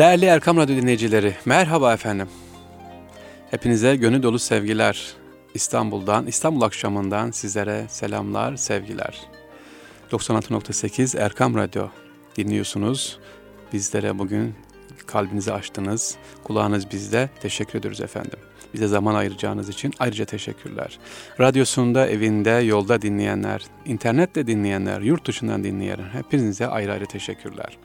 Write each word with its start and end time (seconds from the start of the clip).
Değerli 0.00 0.24
Erkam 0.24 0.56
Radyo 0.56 0.76
dinleyicileri, 0.76 1.34
merhaba 1.44 1.94
efendim. 1.94 2.28
Hepinize 3.50 3.96
gönül 3.96 4.22
dolu 4.22 4.38
sevgiler. 4.38 5.14
İstanbul'dan, 5.54 6.26
İstanbul 6.26 6.62
akşamından 6.62 7.30
sizlere 7.30 7.84
selamlar, 7.88 8.56
sevgiler. 8.56 9.20
96.8 10.10 11.18
Erkam 11.18 11.54
Radyo 11.54 11.88
dinliyorsunuz. 12.36 13.18
Bizlere 13.72 14.18
bugün 14.18 14.54
kalbinizi 15.06 15.52
açtınız, 15.52 16.16
kulağınız 16.44 16.90
bizde. 16.90 17.30
Teşekkür 17.40 17.78
ediyoruz 17.78 18.00
efendim. 18.00 18.38
Bize 18.74 18.86
zaman 18.86 19.14
ayıracağınız 19.14 19.68
için 19.68 19.92
ayrıca 19.98 20.24
teşekkürler. 20.24 20.98
Radyosunda, 21.40 22.08
evinde, 22.08 22.50
yolda 22.50 23.02
dinleyenler, 23.02 23.62
internette 23.86 24.46
dinleyenler, 24.46 25.00
yurt 25.00 25.26
dışından 25.26 25.64
dinleyenler 25.64 26.08
hepinize 26.08 26.66
ayrı 26.66 26.92
ayrı 26.92 27.06
teşekkürler 27.06 27.78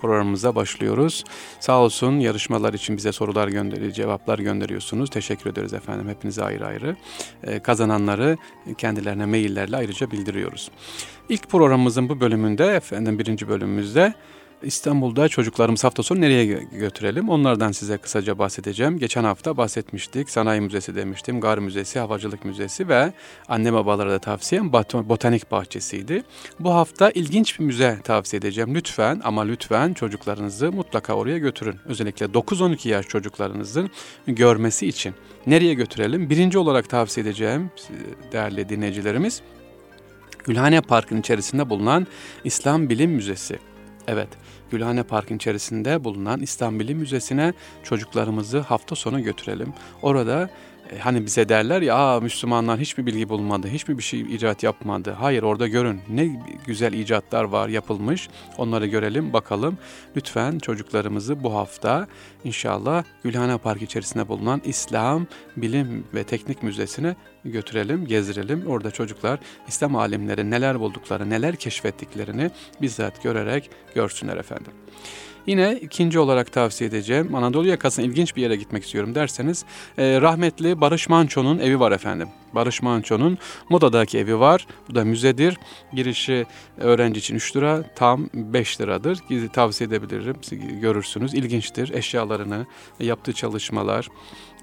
programımıza 0.00 0.54
başlıyoruz. 0.54 1.24
Sağ 1.60 1.78
olsun 1.78 2.18
yarışmalar 2.18 2.74
için 2.74 2.96
bize 2.96 3.12
sorular 3.12 3.48
gönderiyor, 3.48 3.92
cevaplar 3.92 4.38
gönderiyorsunuz. 4.38 5.10
Teşekkür 5.10 5.50
ederiz 5.50 5.72
efendim 5.74 6.08
hepinize 6.08 6.44
ayrı 6.44 6.66
ayrı. 6.66 6.96
Ee, 7.42 7.58
kazananları 7.58 8.36
kendilerine 8.78 9.26
maillerle 9.26 9.76
ayrıca 9.76 10.10
bildiriyoruz. 10.10 10.70
İlk 11.28 11.50
programımızın 11.50 12.08
bu 12.08 12.20
bölümünde 12.20 12.66
efendim 12.66 13.18
birinci 13.18 13.48
bölümümüzde 13.48 14.14
İstanbul'da 14.62 15.28
çocuklarımız 15.28 15.84
hafta 15.84 16.02
sonu 16.02 16.20
nereye 16.20 16.44
götürelim? 16.72 17.28
Onlardan 17.28 17.72
size 17.72 17.96
kısaca 17.98 18.38
bahsedeceğim. 18.38 18.98
Geçen 18.98 19.24
hafta 19.24 19.56
bahsetmiştik. 19.56 20.30
Sanayi 20.30 20.60
Müzesi 20.60 20.94
demiştim, 20.94 21.40
Gar 21.40 21.58
Müzesi, 21.58 21.98
Havacılık 21.98 22.44
Müzesi 22.44 22.88
ve 22.88 23.12
anne 23.48 23.72
babalara 23.72 24.10
da 24.10 24.18
tavsiyem 24.18 24.72
botanik 24.72 25.50
bahçesiydi. 25.50 26.22
Bu 26.60 26.74
hafta 26.74 27.10
ilginç 27.10 27.58
bir 27.58 27.64
müze 27.64 27.98
tavsiye 28.04 28.38
edeceğim. 28.38 28.74
Lütfen 28.74 29.20
ama 29.24 29.42
lütfen 29.42 29.92
çocuklarınızı 29.92 30.72
mutlaka 30.72 31.14
oraya 31.14 31.38
götürün. 31.38 31.76
Özellikle 31.84 32.26
9-12 32.26 32.88
yaş 32.88 33.06
çocuklarınızın 33.06 33.90
görmesi 34.26 34.86
için. 34.86 35.14
Nereye 35.46 35.74
götürelim? 35.74 36.30
Birinci 36.30 36.58
olarak 36.58 36.88
tavsiye 36.88 37.26
edeceğim 37.26 37.70
değerli 38.32 38.68
dinleyicilerimiz 38.68 39.42
Gülhane 40.44 40.80
Park'ın 40.80 41.20
içerisinde 41.20 41.70
bulunan 41.70 42.06
İslam 42.44 42.88
Bilim 42.88 43.10
Müzesi. 43.10 43.58
Evet, 44.08 44.28
Gülhane 44.70 45.02
Park'ın 45.02 45.36
içerisinde 45.36 46.04
bulunan 46.04 46.40
İstanbul 46.40 46.92
Müzesi'ne 46.92 47.52
çocuklarımızı 47.82 48.58
hafta 48.58 48.96
sonu 48.96 49.22
götürelim. 49.22 49.72
Orada 50.02 50.50
hani 51.00 51.26
bize 51.26 51.48
derler 51.48 51.82
ya 51.82 51.96
Aa, 51.96 52.20
Müslümanlar 52.20 52.80
hiçbir 52.80 53.06
bilgi 53.06 53.28
bulmadı, 53.28 53.68
hiçbir 53.68 53.98
bir 53.98 54.02
şey 54.02 54.20
icat 54.20 54.62
yapmadı. 54.62 55.10
Hayır 55.10 55.42
orada 55.42 55.68
görün 55.68 56.00
ne 56.08 56.42
güzel 56.66 56.92
icatlar 56.92 57.44
var 57.44 57.68
yapılmış. 57.68 58.28
Onları 58.58 58.86
görelim 58.86 59.32
bakalım. 59.32 59.78
Lütfen 60.16 60.58
çocuklarımızı 60.58 61.42
bu 61.42 61.54
hafta 61.54 62.06
inşallah 62.44 63.04
Gülhane 63.22 63.58
Park 63.58 63.82
içerisinde 63.82 64.28
bulunan 64.28 64.62
İslam 64.64 65.26
Bilim 65.56 66.04
ve 66.14 66.24
Teknik 66.24 66.62
Müzesi'ne 66.62 67.16
götürelim, 67.44 68.06
gezdirelim. 68.06 68.66
Orada 68.66 68.90
çocuklar 68.90 69.38
İslam 69.68 69.96
alimleri 69.96 70.50
neler 70.50 70.80
buldukları, 70.80 71.30
neler 71.30 71.56
keşfettiklerini 71.56 72.50
bizzat 72.82 73.22
görerek 73.22 73.70
görsünler 73.94 74.36
efendim. 74.36 74.72
Yine 75.48 75.78
ikinci 75.82 76.18
olarak 76.18 76.52
tavsiye 76.52 76.88
edeceğim 76.90 77.34
Anadolu 77.34 77.68
yakasına 77.68 78.04
ilginç 78.04 78.36
bir 78.36 78.42
yere 78.42 78.56
gitmek 78.56 78.84
istiyorum 78.84 79.14
derseniz 79.14 79.64
e, 79.98 80.20
rahmetli 80.20 80.80
Barış 80.80 81.08
Manço'nun 81.08 81.58
evi 81.58 81.80
var 81.80 81.92
efendim. 81.92 82.28
Barış 82.54 82.82
Manço'nun 82.82 83.38
Moda'daki 83.68 84.18
evi 84.18 84.38
var. 84.38 84.66
Bu 84.88 84.94
da 84.94 85.04
müzedir. 85.04 85.58
Girişi 85.92 86.46
öğrenci 86.76 87.18
için 87.18 87.34
3 87.34 87.56
lira, 87.56 87.84
tam 87.94 88.28
5 88.34 88.80
liradır. 88.80 89.18
Tavsiye 89.52 89.88
edebilirim. 89.88 90.36
Görürsünüz. 90.80 91.34
İlginçtir. 91.34 91.94
Eşyalarını, 91.94 92.66
yaptığı 93.00 93.32
çalışmalar, 93.32 94.08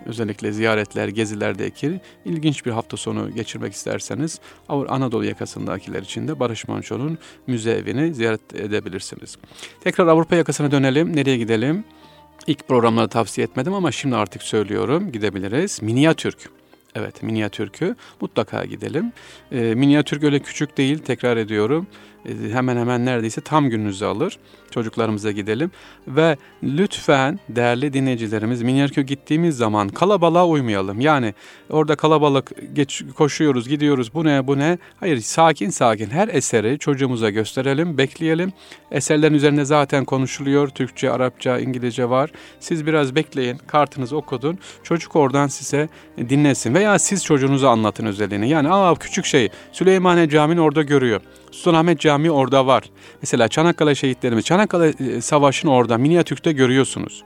özellikle 0.06 0.51
ziyaretler, 0.51 1.07
gezilerdeki 1.07 2.01
ilginç 2.25 2.66
bir 2.66 2.72
hafta 2.72 2.97
sonu 2.97 3.31
geçirmek 3.35 3.74
isterseniz 3.74 4.40
Anadolu 4.69 5.25
yakasındakiler 5.25 6.01
için 6.01 6.28
de 6.28 6.40
Barış 6.40 6.68
Manço'nun 6.68 7.18
müze 7.47 7.72
evini 7.72 8.13
ziyaret 8.13 8.56
edebilirsiniz. 8.56 9.38
Tekrar 9.84 10.07
Avrupa 10.07 10.35
yakasına 10.35 10.72
dönelim. 10.72 11.16
Nereye 11.16 11.38
gidelim? 11.38 11.84
İlk 12.47 12.68
programlarda 12.68 13.07
tavsiye 13.07 13.47
etmedim 13.47 13.74
ama 13.74 13.91
şimdi 13.91 14.16
artık 14.16 14.44
söylüyorum. 14.44 15.12
Gidebiliriz. 15.12 15.81
Minyatürk. 15.81 16.50
Evet, 16.95 17.23
Minyatürk'ü 17.23 17.95
mutlaka 18.22 18.66
gidelim. 18.66 19.11
E, 19.51 19.75
Minyatürk 19.75 20.23
öyle 20.23 20.39
küçük 20.39 20.78
değil, 20.78 20.97
tekrar 20.97 21.38
ediyorum. 21.38 21.88
E, 22.25 22.53
hemen 22.53 22.78
hemen 22.78 23.06
neredeyse 23.06 23.41
tam 23.41 23.69
gününüzü 23.69 24.06
alır. 24.06 24.38
Çocuklarımıza 24.72 25.31
gidelim 25.31 25.72
ve 26.08 26.38
lütfen 26.63 27.40
değerli 27.50 27.94
dinleyicilerimiz 27.94 28.62
Minyarkö 28.62 29.02
gittiğimiz 29.02 29.58
zaman 29.58 29.90
kalabalığa 29.90 30.47
uymayalım. 30.47 31.02
Yani 31.02 31.34
orada 31.69 31.96
kalabalık 31.96 32.52
geç 32.74 33.03
koşuyoruz, 33.16 33.69
gidiyoruz. 33.69 34.13
Bu 34.13 34.25
ne, 34.25 34.47
bu 34.47 34.58
ne? 34.58 34.78
Hayır, 35.00 35.18
sakin 35.18 35.69
sakin 35.69 36.09
her 36.09 36.28
eseri 36.28 36.80
çocuğumuza 36.80 37.30
gösterelim, 37.30 37.97
bekleyelim. 37.97 38.53
Eserlerin 38.92 39.34
üzerinde 39.34 39.66
zaten 39.66 40.06
konuşuluyor. 40.06 40.68
Türkçe, 40.68 41.12
Arapça, 41.12 41.59
İngilizce 41.59 42.09
var. 42.09 42.31
Siz 42.59 42.86
biraz 42.86 43.16
bekleyin, 43.16 43.57
kartınızı 43.68 44.18
okudun. 44.18 44.57
Çocuk 44.84 45.16
oradan 45.16 45.47
size 45.47 45.90
dinlesin 46.18 46.74
veya 46.74 47.00
siz 47.00 47.25
çocuğunuza 47.25 47.69
anlatın 47.69 48.06
özelliğini. 48.06 48.50
Yani 48.50 48.69
aa 48.69 48.96
küçük 48.96 49.25
şey 49.25 49.50
Süleymaniye 49.72 50.30
Camii'ni 50.30 50.62
orada 50.62 50.81
görüyor. 50.81 51.22
Sultanahmet 51.56 52.00
Camii 52.00 52.32
orada 52.32 52.68
var. 52.68 52.84
Mesela 53.22 53.48
Çanakkale 53.48 53.96
şehitlerimiz, 53.96 54.46
Çanakkale 54.46 54.88
e, 54.88 55.22
Savaşı'nı 55.22 55.72
orada 55.72 55.98
minyatürkte 55.98 56.52
görüyorsunuz. 56.52 57.24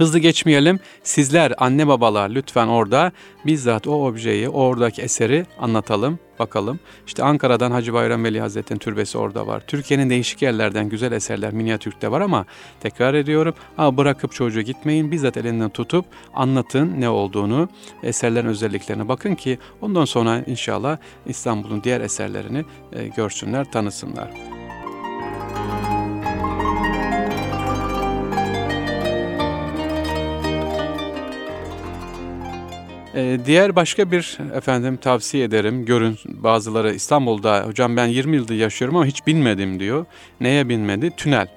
Hızlı 0.00 0.18
geçmeyelim. 0.18 0.80
Sizler 1.02 1.52
anne 1.58 1.86
babalar 1.86 2.30
lütfen 2.30 2.66
orada 2.66 3.12
bizzat 3.46 3.86
o 3.86 4.06
objeyi, 4.06 4.48
oradaki 4.48 5.02
eseri 5.02 5.46
anlatalım, 5.58 6.18
bakalım. 6.38 6.80
İşte 7.06 7.22
Ankara'dan 7.24 7.70
Hacı 7.70 7.92
Bayram 7.92 8.24
Veli 8.24 8.40
Hazretleri'nin 8.40 8.80
türbesi 8.80 9.18
orada 9.18 9.46
var. 9.46 9.62
Türkiye'nin 9.66 10.10
değişik 10.10 10.42
yerlerden 10.42 10.88
güzel 10.88 11.12
eserler 11.12 11.52
minyatürkte 11.52 12.10
var 12.10 12.20
ama 12.20 12.46
tekrar 12.80 13.14
ediyorum. 13.14 13.54
Ha, 13.76 13.96
bırakıp 13.96 14.32
çocuğu 14.32 14.62
gitmeyin. 14.62 15.10
Bizzat 15.10 15.36
elinden 15.36 15.70
tutup 15.70 16.04
anlatın 16.34 17.00
ne 17.00 17.08
olduğunu, 17.08 17.68
eserlerin 18.02 18.48
özelliklerine 18.48 19.08
bakın 19.08 19.34
ki 19.34 19.58
ondan 19.80 20.04
sonra 20.04 20.42
inşallah 20.46 20.96
İstanbul'un 21.26 21.82
diğer 21.84 22.00
eserlerini 22.00 22.64
e, 22.92 23.08
görsünler, 23.08 23.72
tanısınlar. 23.72 24.59
Ee, 33.14 33.38
diğer 33.46 33.76
başka 33.76 34.10
bir 34.10 34.38
efendim 34.54 34.96
tavsiye 34.96 35.44
ederim. 35.44 35.84
Görün 35.84 36.18
bazıları 36.24 36.94
İstanbul'da 36.94 37.62
hocam 37.66 37.96
ben 37.96 38.06
20 38.06 38.36
yıldır 38.36 38.54
yaşıyorum 38.54 38.96
ama 38.96 39.06
hiç 39.06 39.26
binmedim 39.26 39.80
diyor. 39.80 40.06
Neye 40.40 40.68
binmedi? 40.68 41.10
Tünel. 41.16 41.48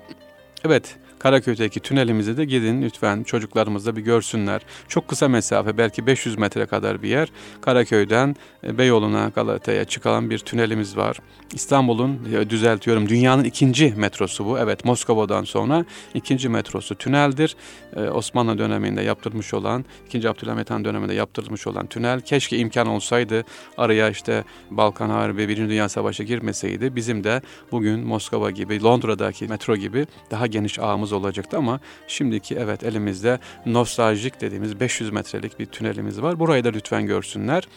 Evet 0.65 0.95
Karaköy'deki 1.23 1.79
tünelimize 1.79 2.37
de 2.37 2.45
gidin 2.45 2.81
lütfen 2.81 3.23
çocuklarımız 3.23 3.85
da 3.85 3.95
bir 3.95 4.01
görsünler. 4.01 4.61
Çok 4.87 5.07
kısa 5.07 5.27
mesafe 5.27 5.77
belki 5.77 6.07
500 6.07 6.37
metre 6.37 6.65
kadar 6.65 7.03
bir 7.03 7.09
yer. 7.09 7.29
Karaköy'den 7.61 8.35
e, 8.63 8.77
Beyoğlu'na 8.77 9.31
Galata'ya 9.35 9.85
çıkan 9.85 10.29
bir 10.29 10.39
tünelimiz 10.39 10.97
var. 10.97 11.19
İstanbul'un 11.53 12.19
e, 12.33 12.49
düzeltiyorum 12.49 13.09
dünyanın 13.09 13.43
ikinci 13.43 13.93
metrosu 13.97 14.45
bu. 14.45 14.59
Evet 14.59 14.85
Moskova'dan 14.85 15.43
sonra 15.43 15.85
ikinci 16.13 16.49
metrosu 16.49 16.95
tüneldir. 16.95 17.55
Ee, 17.95 18.01
Osmanlı 18.01 18.57
döneminde 18.57 19.01
yaptırmış 19.01 19.53
olan, 19.53 19.85
2. 20.07 20.29
Abdülhamit 20.29 20.69
Han 20.69 20.85
döneminde 20.85 21.13
yaptırılmış 21.13 21.67
olan 21.67 21.87
tünel. 21.87 22.21
Keşke 22.21 22.57
imkan 22.57 22.87
olsaydı 22.87 23.43
araya 23.77 24.09
işte 24.09 24.43
Balkan 24.71 25.09
Harbi, 25.09 25.47
Birinci 25.49 25.69
Dünya 25.69 25.89
Savaşı 25.89 26.23
girmeseydi 26.23 26.95
bizim 26.95 27.23
de 27.23 27.41
bugün 27.71 27.99
Moskova 27.99 28.51
gibi, 28.51 28.83
Londra'daki 28.83 29.47
metro 29.47 29.75
gibi 29.75 30.07
daha 30.31 30.47
geniş 30.47 30.79
ağımız 30.79 31.12
olacaktı 31.13 31.57
ama 31.57 31.79
şimdiki 32.07 32.55
evet 32.55 32.83
elimizde 32.83 33.39
nostaljik 33.65 34.41
dediğimiz 34.41 34.79
500 34.79 35.09
metrelik 35.09 35.59
bir 35.59 35.65
tünelimiz 35.65 36.21
var. 36.21 36.39
Burayı 36.39 36.63
da 36.63 36.69
lütfen 36.69 37.05
görsünler. 37.05 37.67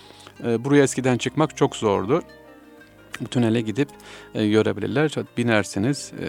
E, 0.45 0.65
buraya 0.65 0.83
eskiden 0.83 1.19
çıkmak 1.19 1.57
çok 1.57 1.77
zordu. 1.77 2.23
Bu 3.21 3.27
tünele 3.27 3.61
gidip 3.61 3.89
e, 4.35 4.49
görebilirler. 4.49 5.11
Binersiniz. 5.37 6.13
E, 6.21 6.27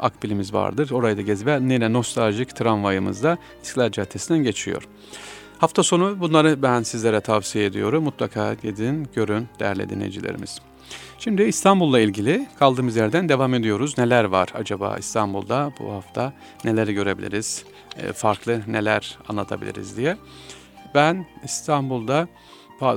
akbilimiz 0.00 0.54
vardır. 0.54 0.90
Orayı 0.90 1.16
da 1.16 1.22
gez 1.22 1.46
ve 1.46 1.52
yine 1.52 1.92
nostaljik 1.92 2.56
tramvayımız 2.56 3.22
da 3.22 3.38
İstiklal 3.62 3.90
Caddesi'nden 3.90 4.42
geçiyor. 4.42 4.88
Hafta 5.58 5.82
sonu 5.82 6.20
bunları 6.20 6.62
ben 6.62 6.82
sizlere 6.82 7.20
tavsiye 7.20 7.64
ediyorum. 7.64 8.04
Mutlaka 8.04 8.54
gidin, 8.54 9.08
görün 9.14 9.48
değerli 9.60 9.88
dinleyicilerimiz. 9.88 10.69
Şimdi 11.20 11.42
İstanbul'la 11.42 12.00
ilgili 12.00 12.46
kaldığımız 12.58 12.96
yerden 12.96 13.28
devam 13.28 13.54
ediyoruz. 13.54 13.98
Neler 13.98 14.24
var 14.24 14.48
acaba 14.54 14.96
İstanbul'da 14.98 15.72
bu 15.80 15.92
hafta? 15.92 16.32
Neleri 16.64 16.94
görebiliriz? 16.94 17.64
E, 17.96 18.12
farklı 18.12 18.62
neler 18.66 19.18
anlatabiliriz 19.28 19.96
diye. 19.96 20.16
Ben 20.94 21.26
İstanbul'da 21.44 22.28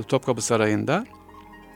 Topkapı 0.08 0.42
Sarayı'nda 0.42 1.06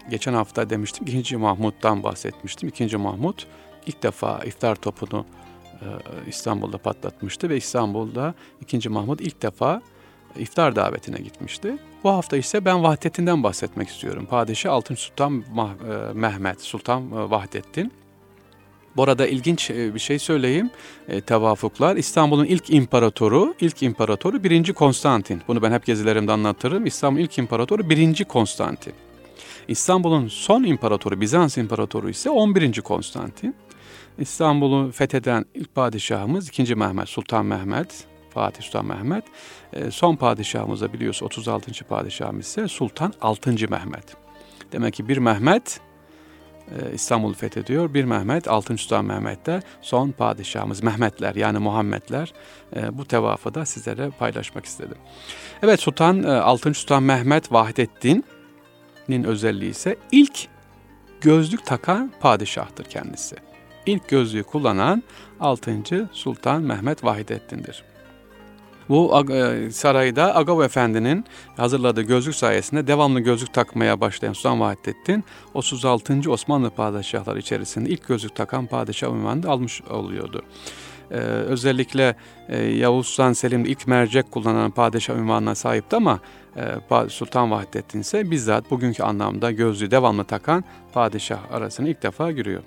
geçen 0.09 0.33
hafta 0.33 0.69
demiştim 0.69 1.07
2. 1.07 1.37
Mahmut'tan 1.37 2.03
bahsetmiştim. 2.03 2.69
2. 2.69 2.97
Mahmut 2.97 3.47
ilk 3.85 4.03
defa 4.03 4.39
iftar 4.45 4.75
topunu 4.75 5.25
İstanbul'da 6.27 6.77
patlatmıştı 6.77 7.49
ve 7.49 7.57
İstanbul'da 7.57 8.33
2. 8.61 8.89
Mahmut 8.89 9.21
ilk 9.21 9.41
defa 9.41 9.81
iftar 10.39 10.75
davetine 10.75 11.17
gitmişti. 11.17 11.77
Bu 12.03 12.09
hafta 12.09 12.37
ise 12.37 12.65
ben 12.65 12.83
Vahdettin'den 12.83 13.43
bahsetmek 13.43 13.89
istiyorum. 13.89 14.27
Padişah 14.29 14.73
Altın 14.73 14.95
Sultan 14.95 15.43
Mehmet, 16.13 16.61
Sultan 16.61 17.31
Vahdettin. 17.31 17.91
Bu 18.97 19.03
arada 19.03 19.27
ilginç 19.27 19.69
bir 19.69 19.99
şey 19.99 20.19
söyleyeyim. 20.19 20.69
E, 21.07 21.21
tevafuklar. 21.21 21.95
İstanbul'un 21.95 22.45
ilk 22.45 22.69
imparatoru, 22.69 23.53
ilk 23.61 23.83
imparatoru 23.83 24.43
1. 24.43 24.73
Konstantin. 24.73 25.41
Bunu 25.47 25.61
ben 25.61 25.71
hep 25.71 25.85
gezilerimde 25.85 26.31
anlatırım. 26.31 26.85
İstanbul'un 26.85 27.23
ilk 27.23 27.37
imparatoru 27.37 27.89
1. 27.89 28.23
Konstantin. 28.23 28.93
İstanbul'un 29.67 30.27
son 30.27 30.63
imparatoru, 30.63 31.21
Bizans 31.21 31.57
imparatoru 31.57 32.09
ise 32.09 32.29
11. 32.29 32.81
Konstantin. 32.81 33.55
İstanbul'u 34.19 34.91
fetheden 34.91 35.45
ilk 35.53 35.75
padişahımız 35.75 36.49
2. 36.49 36.75
Mehmet, 36.75 37.09
Sultan 37.09 37.45
Mehmet, 37.45 38.07
Fatih 38.37 38.63
Sultan 38.63 38.85
Mehmet. 38.85 39.23
E, 39.73 39.91
son 39.91 40.15
padişahımız 40.15 40.81
da 40.81 40.93
biliyorsun 40.93 41.25
36. 41.25 41.83
padişahımız 41.83 42.45
ise 42.45 42.67
Sultan 42.67 43.13
6. 43.21 43.51
Mehmet. 43.51 44.15
Demek 44.71 44.93
ki 44.93 45.07
bir 45.07 45.17
Mehmet 45.17 45.79
e, 46.71 46.93
İstanbul'u 46.93 47.33
fethediyor. 47.33 47.93
Bir 47.93 48.03
Mehmet, 48.03 48.47
6. 48.47 48.77
Sultan 48.77 49.05
Mehmet 49.05 49.45
de 49.45 49.61
son 49.81 50.11
padişahımız 50.11 50.83
Mehmetler 50.83 51.35
yani 51.35 51.59
Muhammedler. 51.59 52.33
E, 52.75 52.97
bu 52.97 53.05
tevafı 53.05 53.53
da 53.53 53.65
sizlere 53.65 54.09
paylaşmak 54.09 54.65
istedim. 54.65 54.97
Evet 55.63 55.79
Sultan 55.79 56.23
6. 56.23 56.73
Sultan 56.73 57.03
Mehmet 57.03 57.51
Vahdettin'in 57.51 59.23
özelliği 59.23 59.71
ise 59.71 59.95
ilk 60.11 60.47
gözlük 61.21 61.65
takan 61.65 62.11
padişahtır 62.19 62.85
kendisi. 62.85 63.35
İlk 63.85 64.09
gözlüğü 64.09 64.43
kullanan 64.43 65.03
6. 65.39 66.09
Sultan 66.11 66.61
Mehmet 66.61 67.03
Vahidettin'dir. 67.03 67.83
Bu 68.89 69.25
e, 69.31 69.71
sarayda 69.71 70.35
Agav 70.35 70.61
Efendi'nin 70.61 71.25
hazırladığı 71.57 72.01
gözlük 72.01 72.35
sayesinde 72.35 72.87
devamlı 72.87 73.19
gözlük 73.19 73.53
takmaya 73.53 74.01
başlayan 74.01 74.33
Sultan 74.33 74.59
Vahdettin 74.59 75.23
36. 75.53 76.31
Osmanlı 76.31 76.69
padişahları 76.69 77.39
içerisinde 77.39 77.89
ilk 77.89 78.07
gözlük 78.07 78.35
takan 78.35 78.65
padişah 78.65 79.07
ünvanını 79.07 79.49
almış 79.49 79.81
oluyordu. 79.81 80.41
Ee, 81.11 81.15
özellikle 81.19 82.15
e, 82.49 82.63
Yavuz 82.63 83.07
Sultan 83.07 83.33
Selim 83.33 83.65
ilk 83.65 83.87
mercek 83.87 84.31
kullanan 84.31 84.71
padişah 84.71 85.15
ünvanına 85.15 85.55
sahipti 85.55 85.95
ama 85.95 86.19
e, 86.55 87.09
Sultan 87.09 87.51
Vahdettin 87.51 87.99
ise 87.99 88.31
bizzat 88.31 88.71
bugünkü 88.71 89.03
anlamda 89.03 89.51
gözlüğü 89.51 89.91
devamlı 89.91 90.23
takan 90.23 90.63
padişah 90.93 91.51
arasına 91.51 91.87
ilk 91.87 92.03
defa 92.03 92.31
giriyor. 92.31 92.61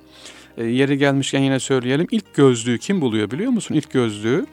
E, 0.56 0.64
yeri 0.64 0.98
gelmişken 0.98 1.40
yine 1.40 1.60
söyleyelim 1.60 2.06
ilk 2.10 2.34
gözlüğü 2.34 2.78
kim 2.78 3.00
buluyor 3.00 3.30
biliyor 3.30 3.50
musun? 3.50 3.74
İlk 3.74 3.90
gözlüğü 3.90 4.46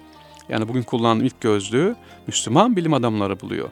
yani 0.50 0.68
bugün 0.68 0.84
kullanılan 0.84 1.26
ilk 1.26 1.42
gözlüğü 1.42 1.96
Müslüman 2.28 2.76
bilim 2.76 2.94
adamları 2.94 3.40
buluyor. 3.40 3.70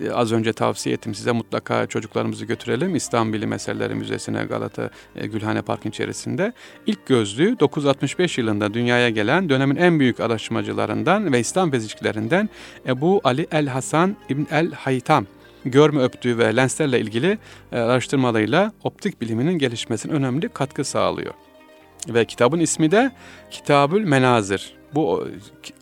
Ee, 0.00 0.10
az 0.10 0.32
önce 0.32 0.52
tavsiye 0.52 0.94
ettim 0.94 1.14
size 1.14 1.32
mutlaka 1.32 1.86
çocuklarımızı 1.86 2.44
götürelim 2.44 2.94
İslam 2.94 3.32
Bilim 3.32 3.52
Eserleri 3.52 3.94
Müzesi'ne 3.94 4.44
Galata 4.44 4.90
e, 5.16 5.26
Gülhane 5.26 5.62
Park'ın 5.62 5.90
içerisinde. 5.90 6.52
İlk 6.86 7.06
gözlüğü 7.06 7.60
965 7.60 8.38
yılında 8.38 8.74
dünyaya 8.74 9.10
gelen 9.10 9.48
dönemin 9.48 9.76
en 9.76 10.00
büyük 10.00 10.20
araştırmacılarından 10.20 11.32
ve 11.32 11.40
İslam 11.40 11.70
fizikçilerinden 11.70 12.48
Ebu 12.86 13.20
Ali 13.24 13.46
El 13.52 13.66
Hasan 13.66 14.16
İbn 14.28 14.46
El 14.50 14.72
Haytam 14.72 15.26
görme 15.64 16.02
öptüğü 16.02 16.38
ve 16.38 16.56
lenslerle 16.56 17.00
ilgili 17.00 17.38
e, 17.72 17.78
araştırmalarıyla 17.78 18.72
optik 18.84 19.20
biliminin 19.20 19.58
gelişmesine 19.58 20.12
önemli 20.12 20.48
katkı 20.48 20.84
sağlıyor. 20.84 21.34
Ve 22.08 22.24
kitabın 22.24 22.60
ismi 22.60 22.90
de 22.90 23.10
Kitabül 23.50 24.04
Menazir. 24.04 24.76
Bu 24.96 25.28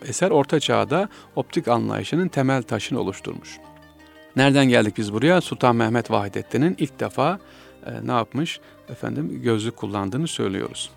eser 0.09 0.31
Orta 0.31 0.61
Çağ'da 0.61 1.09
optik 1.37 1.69
anlayışının 1.69 2.29
temel 2.29 2.63
taşını 2.63 3.01
oluşturmuş. 3.01 3.59
Nereden 4.37 4.69
geldik 4.69 4.95
biz 4.97 5.13
buraya? 5.13 5.41
Sultan 5.41 5.77
Mehmet 5.77 6.11
Vahidettin'in 6.11 6.77
ilk 6.79 7.01
defa 7.01 7.39
e, 7.87 8.07
ne 8.07 8.13
yapmış? 8.13 8.61
Efendim 8.89 9.43
gözlük 9.43 9.77
kullandığını 9.77 10.29
söylüyoruz. 10.29 10.91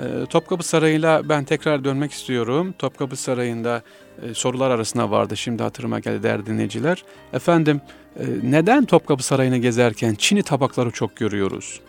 E, 0.00 0.26
Topkapı 0.30 0.62
Sarayı'yla 0.62 1.28
ben 1.28 1.44
tekrar 1.44 1.84
dönmek 1.84 2.12
istiyorum. 2.12 2.74
Topkapı 2.78 3.16
Sarayı'nda 3.16 3.82
e, 4.22 4.34
sorular 4.34 4.70
arasında 4.70 5.10
vardı. 5.10 5.36
Şimdi 5.36 5.62
hatırıma 5.62 6.00
geldi 6.00 6.22
değerli 6.22 6.46
dinleyiciler. 6.46 7.04
Efendim 7.32 7.80
e, 8.20 8.24
neden 8.42 8.84
Topkapı 8.84 9.22
Sarayı'nı 9.22 9.58
gezerken 9.58 10.14
Çin'i 10.14 10.42
tabakları 10.42 10.90
çok 10.90 11.16
görüyoruz? 11.16 11.80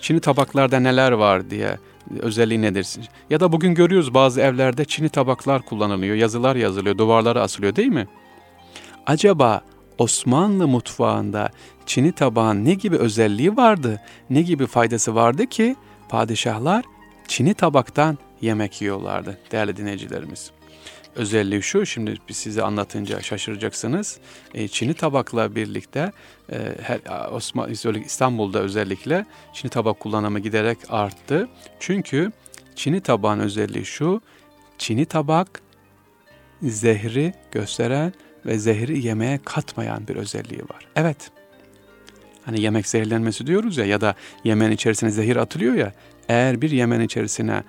Çin'i 0.00 0.20
tabaklarda 0.20 0.80
neler 0.80 1.12
var 1.12 1.50
diye 1.50 1.78
özelliği 2.20 2.62
nedir? 2.62 2.86
Ya 3.30 3.40
da 3.40 3.52
bugün 3.52 3.74
görüyoruz 3.74 4.14
bazı 4.14 4.40
evlerde 4.40 4.84
Çin'i 4.84 5.08
tabaklar 5.08 5.62
kullanılıyor, 5.62 6.16
yazılar 6.16 6.56
yazılıyor, 6.56 6.98
duvarlara 6.98 7.42
asılıyor 7.42 7.76
değil 7.76 7.88
mi? 7.88 8.06
Acaba 9.06 9.60
Osmanlı 9.98 10.68
mutfağında 10.68 11.48
Çin'i 11.86 12.12
tabağın 12.12 12.64
ne 12.64 12.74
gibi 12.74 12.96
özelliği 12.96 13.56
vardı, 13.56 14.00
ne 14.30 14.42
gibi 14.42 14.66
faydası 14.66 15.14
vardı 15.14 15.46
ki 15.46 15.76
padişahlar 16.08 16.84
Çin'i 17.28 17.54
tabaktan 17.54 18.18
yemek 18.40 18.82
yiyorlardı 18.82 19.38
değerli 19.52 19.76
dinleyicilerimiz 19.76 20.50
özelliği 21.16 21.62
şu, 21.62 21.86
şimdi 21.86 22.16
size 22.30 22.62
anlatınca 22.62 23.22
şaşıracaksınız. 23.22 24.18
E, 24.54 24.68
Çin'i 24.68 24.94
tabakla 24.94 25.54
birlikte 25.54 26.12
e, 26.52 27.00
İstanbul'da 28.04 28.60
özellikle 28.60 29.26
Çin'i 29.52 29.70
tabak 29.70 30.00
kullanımı 30.00 30.38
giderek 30.38 30.78
arttı. 30.88 31.48
Çünkü 31.80 32.32
Çin'i 32.74 33.00
tabağın 33.00 33.40
özelliği 33.40 33.84
şu, 33.84 34.20
Çin'i 34.78 35.06
tabak 35.06 35.62
zehri 36.62 37.34
gösteren 37.50 38.12
ve 38.46 38.58
zehri 38.58 39.06
yemeğe 39.06 39.40
katmayan 39.44 40.08
bir 40.08 40.16
özelliği 40.16 40.62
var. 40.62 40.88
Evet, 40.96 41.30
hani 42.44 42.60
yemek 42.60 42.88
zehirlenmesi 42.88 43.46
diyoruz 43.46 43.76
ya 43.76 43.84
ya 43.84 44.00
da 44.00 44.14
yemeğin 44.44 44.72
içerisine 44.72 45.10
zehir 45.10 45.36
atılıyor 45.36 45.74
ya, 45.74 45.92
eğer 46.28 46.62
bir 46.62 46.70
yemen 46.70 47.00
içerisine 47.00 47.62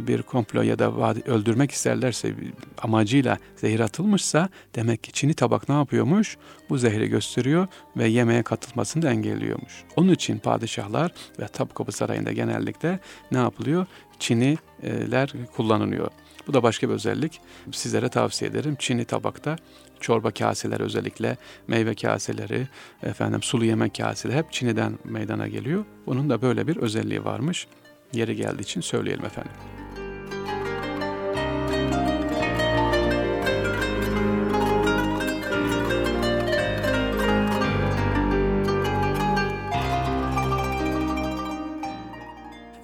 bir 0.00 0.22
komplo 0.22 0.62
ya 0.62 0.78
da 0.78 1.14
öldürmek 1.26 1.70
isterlerse 1.70 2.34
amacıyla 2.78 3.38
zehir 3.56 3.80
atılmışsa 3.80 4.48
demek 4.74 5.04
ki 5.04 5.12
Çin'i 5.12 5.34
tabak 5.34 5.68
ne 5.68 5.74
yapıyormuş? 5.74 6.36
Bu 6.70 6.78
zehri 6.78 7.08
gösteriyor 7.08 7.66
ve 7.96 8.08
yemeğe 8.08 8.42
katılmasını 8.42 9.02
da 9.02 9.10
engelliyormuş. 9.10 9.84
Onun 9.96 10.12
için 10.12 10.38
padişahlar 10.38 11.12
ve 11.40 11.48
Topkapı 11.48 11.92
Sarayı'nda 11.92 12.32
genellikle 12.32 13.00
ne 13.32 13.38
yapılıyor? 13.38 13.86
Çiniler 14.18 15.32
kullanılıyor. 15.56 16.10
Bu 16.46 16.54
da 16.54 16.62
başka 16.62 16.88
bir 16.88 16.94
özellik. 16.94 17.40
Sizlere 17.72 18.08
tavsiye 18.08 18.50
ederim. 18.50 18.76
Çin'i 18.78 19.04
tabakta 19.04 19.56
çorba 20.00 20.30
kaseleri 20.30 20.82
özellikle 20.82 21.36
meyve 21.66 21.94
kaseleri, 21.94 22.68
efendim 23.02 23.42
sulu 23.42 23.64
yemek 23.64 23.94
kaseleri 23.94 24.38
hep 24.38 24.52
Çin'den 24.52 24.98
meydana 25.04 25.48
geliyor. 25.48 25.84
Bunun 26.06 26.30
da 26.30 26.42
böyle 26.42 26.66
bir 26.66 26.76
özelliği 26.76 27.24
varmış 27.24 27.66
yeri 28.12 28.36
geldiği 28.36 28.62
için 28.62 28.80
söyleyelim 28.80 29.24
efendim. 29.24 29.52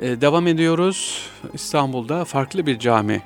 Ee, 0.00 0.20
devam 0.20 0.47
ediyoruz. 0.47 1.28
İstanbul'da 1.54 2.25
farklı 2.25 2.66
bir 2.66 2.78
cami 2.78 3.23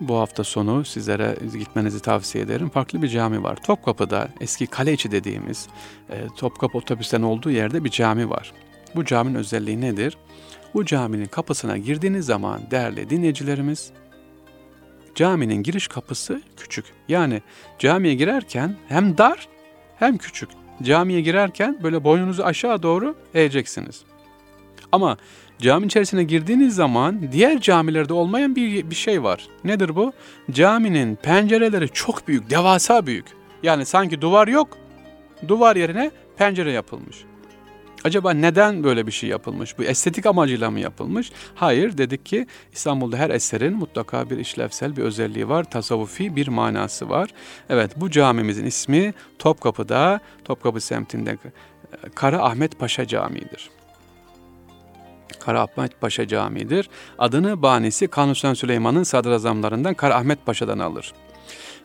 bu 0.00 0.16
hafta 0.16 0.44
sonu 0.44 0.84
sizlere 0.84 1.36
gitmenizi 1.58 2.02
tavsiye 2.02 2.44
ederim. 2.44 2.68
Farklı 2.68 3.02
bir 3.02 3.08
cami 3.08 3.42
var. 3.42 3.56
Topkapı'da 3.56 4.28
eski 4.40 4.66
kale 4.66 4.92
içi 4.92 5.10
dediğimiz 5.10 5.68
e, 6.10 6.26
Topkapı 6.36 6.78
otobüsten 6.78 7.22
olduğu 7.22 7.50
yerde 7.50 7.84
bir 7.84 7.90
cami 7.90 8.30
var. 8.30 8.52
Bu 8.94 9.04
caminin 9.04 9.34
özelliği 9.34 9.80
nedir? 9.80 10.18
Bu 10.74 10.84
caminin 10.84 11.26
kapısına 11.26 11.78
girdiğiniz 11.78 12.26
zaman 12.26 12.60
değerli 12.70 13.10
dinleyicilerimiz, 13.10 13.90
caminin 15.14 15.62
giriş 15.62 15.88
kapısı 15.88 16.42
küçük. 16.56 16.84
Yani 17.08 17.42
camiye 17.78 18.14
girerken 18.14 18.76
hem 18.88 19.18
dar 19.18 19.48
hem 19.98 20.18
küçük. 20.18 20.48
Camiye 20.82 21.20
girerken 21.20 21.78
böyle 21.82 22.04
boynunuzu 22.04 22.42
aşağı 22.42 22.82
doğru 22.82 23.14
eğeceksiniz. 23.34 24.02
Ama 24.92 25.16
cami 25.58 25.86
içerisine 25.86 26.24
girdiğiniz 26.24 26.74
zaman 26.74 27.32
diğer 27.32 27.60
camilerde 27.60 28.12
olmayan 28.12 28.56
bir, 28.56 28.90
bir 28.90 28.94
şey 28.94 29.22
var. 29.22 29.48
Nedir 29.64 29.96
bu? 29.96 30.12
Caminin 30.50 31.16
pencereleri 31.16 31.88
çok 31.88 32.28
büyük, 32.28 32.50
devasa 32.50 33.06
büyük. 33.06 33.26
Yani 33.62 33.86
sanki 33.86 34.20
duvar 34.20 34.48
yok, 34.48 34.68
duvar 35.48 35.76
yerine 35.76 36.10
pencere 36.36 36.72
yapılmış. 36.72 37.24
Acaba 38.04 38.32
neden 38.32 38.84
böyle 38.84 39.06
bir 39.06 39.12
şey 39.12 39.30
yapılmış? 39.30 39.78
Bu 39.78 39.82
estetik 39.82 40.26
amacıyla 40.26 40.70
mı 40.70 40.80
yapılmış? 40.80 41.32
Hayır 41.54 41.98
dedik 41.98 42.26
ki 42.26 42.46
İstanbul'da 42.72 43.16
her 43.16 43.30
eserin 43.30 43.74
mutlaka 43.74 44.30
bir 44.30 44.38
işlevsel 44.38 44.96
bir 44.96 45.02
özelliği 45.02 45.48
var. 45.48 45.64
Tasavvufi 45.64 46.36
bir 46.36 46.48
manası 46.48 47.08
var. 47.08 47.30
Evet 47.70 47.90
bu 47.96 48.10
camimizin 48.10 48.66
ismi 48.66 49.14
Topkapı'da, 49.38 50.20
Topkapı 50.44 50.80
semtinde 50.80 51.38
Kara 52.14 52.42
Ahmet 52.42 52.78
Paşa 52.78 53.06
Camii'dir. 53.06 53.70
Karaahmet 55.40 56.00
Paşa 56.00 56.28
Camii'dir. 56.28 56.90
Adını 57.18 57.62
banisi 57.62 58.08
Kanuni 58.08 58.56
Süleyman'ın 58.56 59.02
sadrazamlarından 59.02 59.94
Karaahmet 59.94 60.46
Paşa'dan 60.46 60.78
alır. 60.78 61.12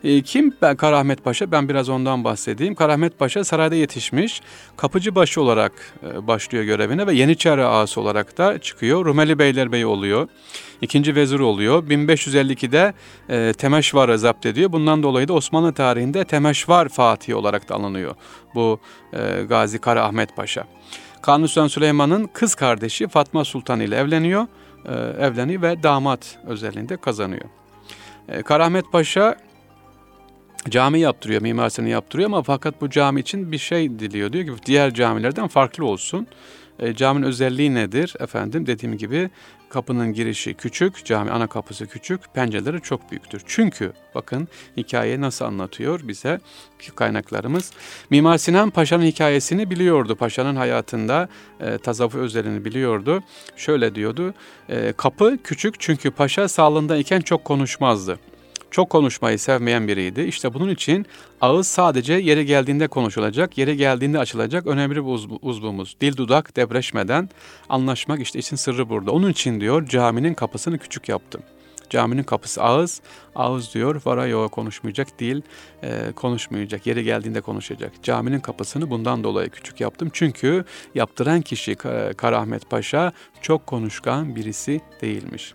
E, 0.04 0.22
kim 0.22 0.54
ben 0.62 0.76
Karahmet 0.76 1.24
Paşa? 1.24 1.50
Ben 1.52 1.68
biraz 1.68 1.88
ondan 1.88 2.24
bahsedeyim. 2.24 2.74
Karahmet 2.74 3.18
Paşa 3.18 3.44
sarayda 3.44 3.74
yetişmiş. 3.74 4.42
Kapıcı 4.76 5.14
başı 5.14 5.40
olarak 5.40 5.72
e, 6.02 6.26
başlıyor 6.26 6.64
görevine 6.64 7.06
ve 7.06 7.14
Yeniçeri 7.14 7.64
ağası 7.64 8.00
olarak 8.00 8.38
da 8.38 8.58
çıkıyor. 8.58 9.04
Rumeli 9.04 9.38
Beylerbeyi 9.38 9.86
oluyor. 9.86 10.28
İkinci 10.80 11.14
vezir 11.14 11.40
oluyor. 11.40 11.82
1552'de 11.82 12.94
e, 13.28 13.52
Temeşvar'ı 13.52 14.18
zapt 14.18 14.46
ediyor. 14.46 14.72
Bundan 14.72 15.02
dolayı 15.02 15.28
da 15.28 15.32
Osmanlı 15.32 15.72
tarihinde 15.72 16.24
Temeşvar 16.24 16.88
Fatih 16.88 17.36
olarak 17.36 17.68
da 17.68 17.74
alınıyor. 17.74 18.14
Bu 18.54 18.80
e, 19.12 19.44
Gazi 19.48 19.78
Kara 19.78 20.04
Ahmet 20.04 20.36
Paşa. 20.36 20.64
Kanuni 21.22 21.48
Sultan 21.48 21.68
Süleyman'ın 21.68 22.30
kız 22.32 22.54
kardeşi 22.54 23.08
Fatma 23.08 23.44
Sultan 23.44 23.80
ile 23.80 23.96
evleniyor. 23.96 24.46
E, 24.84 24.92
evleniyor 25.26 25.62
ve 25.62 25.82
damat 25.82 26.38
özelliğinde 26.46 26.96
kazanıyor. 26.96 27.44
E, 28.28 28.42
Karahmet 28.42 28.92
Paşa 28.92 29.36
cami 30.70 31.00
yaptırıyor, 31.00 31.42
mimarsını 31.42 31.88
yaptırıyor 31.88 32.28
ama 32.28 32.42
fakat 32.42 32.80
bu 32.80 32.90
cami 32.90 33.20
için 33.20 33.52
bir 33.52 33.58
şey 33.58 33.98
diliyor. 33.98 34.32
Diyor 34.32 34.46
ki 34.46 34.52
diğer 34.66 34.94
camilerden 34.94 35.48
farklı 35.48 35.86
olsun. 35.86 36.26
E, 36.78 36.94
caminin 36.94 37.26
özelliği 37.26 37.74
nedir? 37.74 38.14
Efendim 38.20 38.66
dediğim 38.66 38.98
gibi 38.98 39.30
kapının 39.68 40.12
girişi 40.12 40.54
küçük, 40.54 41.04
cami 41.04 41.30
ana 41.30 41.46
kapısı 41.46 41.86
küçük, 41.86 42.34
pencereleri 42.34 42.80
çok 42.80 43.10
büyüktür. 43.10 43.42
Çünkü 43.46 43.92
bakın 44.14 44.48
hikaye 44.76 45.20
nasıl 45.20 45.44
anlatıyor 45.44 46.00
bize 46.04 46.40
kaynaklarımız. 46.96 47.72
Mimar 48.10 48.38
Sinan 48.38 48.70
Paşa'nın 48.70 49.04
hikayesini 49.04 49.70
biliyordu. 49.70 50.16
Paşa'nın 50.16 50.56
hayatında 50.56 51.28
e, 51.60 51.78
tasavvuf 51.78 52.14
özelliğini 52.14 52.64
biliyordu. 52.64 53.22
Şöyle 53.56 53.94
diyordu, 53.94 54.34
e, 54.68 54.92
kapı 54.92 55.38
küçük 55.44 55.80
çünkü 55.80 56.10
Paşa 56.10 56.48
sağlığındayken 56.48 57.20
çok 57.20 57.44
konuşmazdı 57.44 58.18
çok 58.74 58.90
konuşmayı 58.90 59.38
sevmeyen 59.38 59.88
biriydi. 59.88 60.22
İşte 60.22 60.54
bunun 60.54 60.68
için 60.68 61.06
ağız 61.40 61.66
sadece 61.66 62.12
yere 62.12 62.44
geldiğinde 62.44 62.88
konuşulacak, 62.88 63.58
yere 63.58 63.74
geldiğinde 63.74 64.18
açılacak 64.18 64.66
önemli 64.66 64.96
bir 64.96 65.02
uzvumuz. 65.42 65.96
Dil 66.00 66.16
dudak 66.16 66.56
debreşmeden 66.56 67.28
anlaşmak 67.68 68.20
işte 68.20 68.38
işin 68.38 68.56
sırrı 68.56 68.88
burada. 68.88 69.10
Onun 69.10 69.30
için 69.30 69.60
diyor 69.60 69.86
caminin 69.86 70.34
kapısını 70.34 70.78
küçük 70.78 71.08
yaptım. 71.08 71.42
Caminin 71.90 72.22
kapısı 72.22 72.62
ağız, 72.62 73.00
ağız 73.34 73.74
diyor 73.74 74.02
vara 74.04 74.26
yoğa 74.26 74.48
konuşmayacak, 74.48 75.18
dil 75.18 75.42
e, 75.82 76.12
konuşmayacak, 76.16 76.86
yere 76.86 77.02
geldiğinde 77.02 77.40
konuşacak. 77.40 77.92
Caminin 78.02 78.40
kapısını 78.40 78.90
bundan 78.90 79.24
dolayı 79.24 79.50
küçük 79.50 79.80
yaptım. 79.80 80.10
Çünkü 80.12 80.64
yaptıran 80.94 81.42
kişi 81.42 81.74
Karahmet 82.16 82.70
Paşa 82.70 83.12
çok 83.42 83.66
konuşkan 83.66 84.36
birisi 84.36 84.80
değilmiş. 85.02 85.54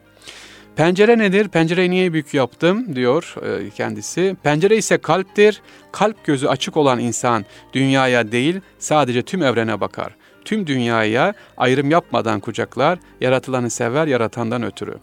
Pencere 0.80 1.18
nedir? 1.18 1.48
Pencereyi 1.48 1.90
niye 1.90 2.14
büyük 2.14 2.34
yaptım 2.34 2.96
diyor 2.96 3.36
e, 3.42 3.70
kendisi. 3.70 4.36
Pencere 4.44 4.78
ise 4.78 4.98
kalptir. 4.98 5.62
Kalp 5.92 6.24
gözü 6.26 6.48
açık 6.48 6.78
olan 6.78 7.00
insan 7.00 7.46
dünyaya 7.74 8.32
değil 8.32 8.62
sadece 8.78 9.22
tüm 9.22 9.44
evrene 9.44 9.82
bakar. 9.82 10.16
Tüm 10.46 10.68
dünyaya 10.68 11.34
ayrım 11.58 11.92
yapmadan 11.92 12.40
kucaklar, 12.40 13.00
yaratılanı 13.22 13.70
sever 13.70 14.08
yaratandan 14.08 14.64
ötürü. 14.64 14.96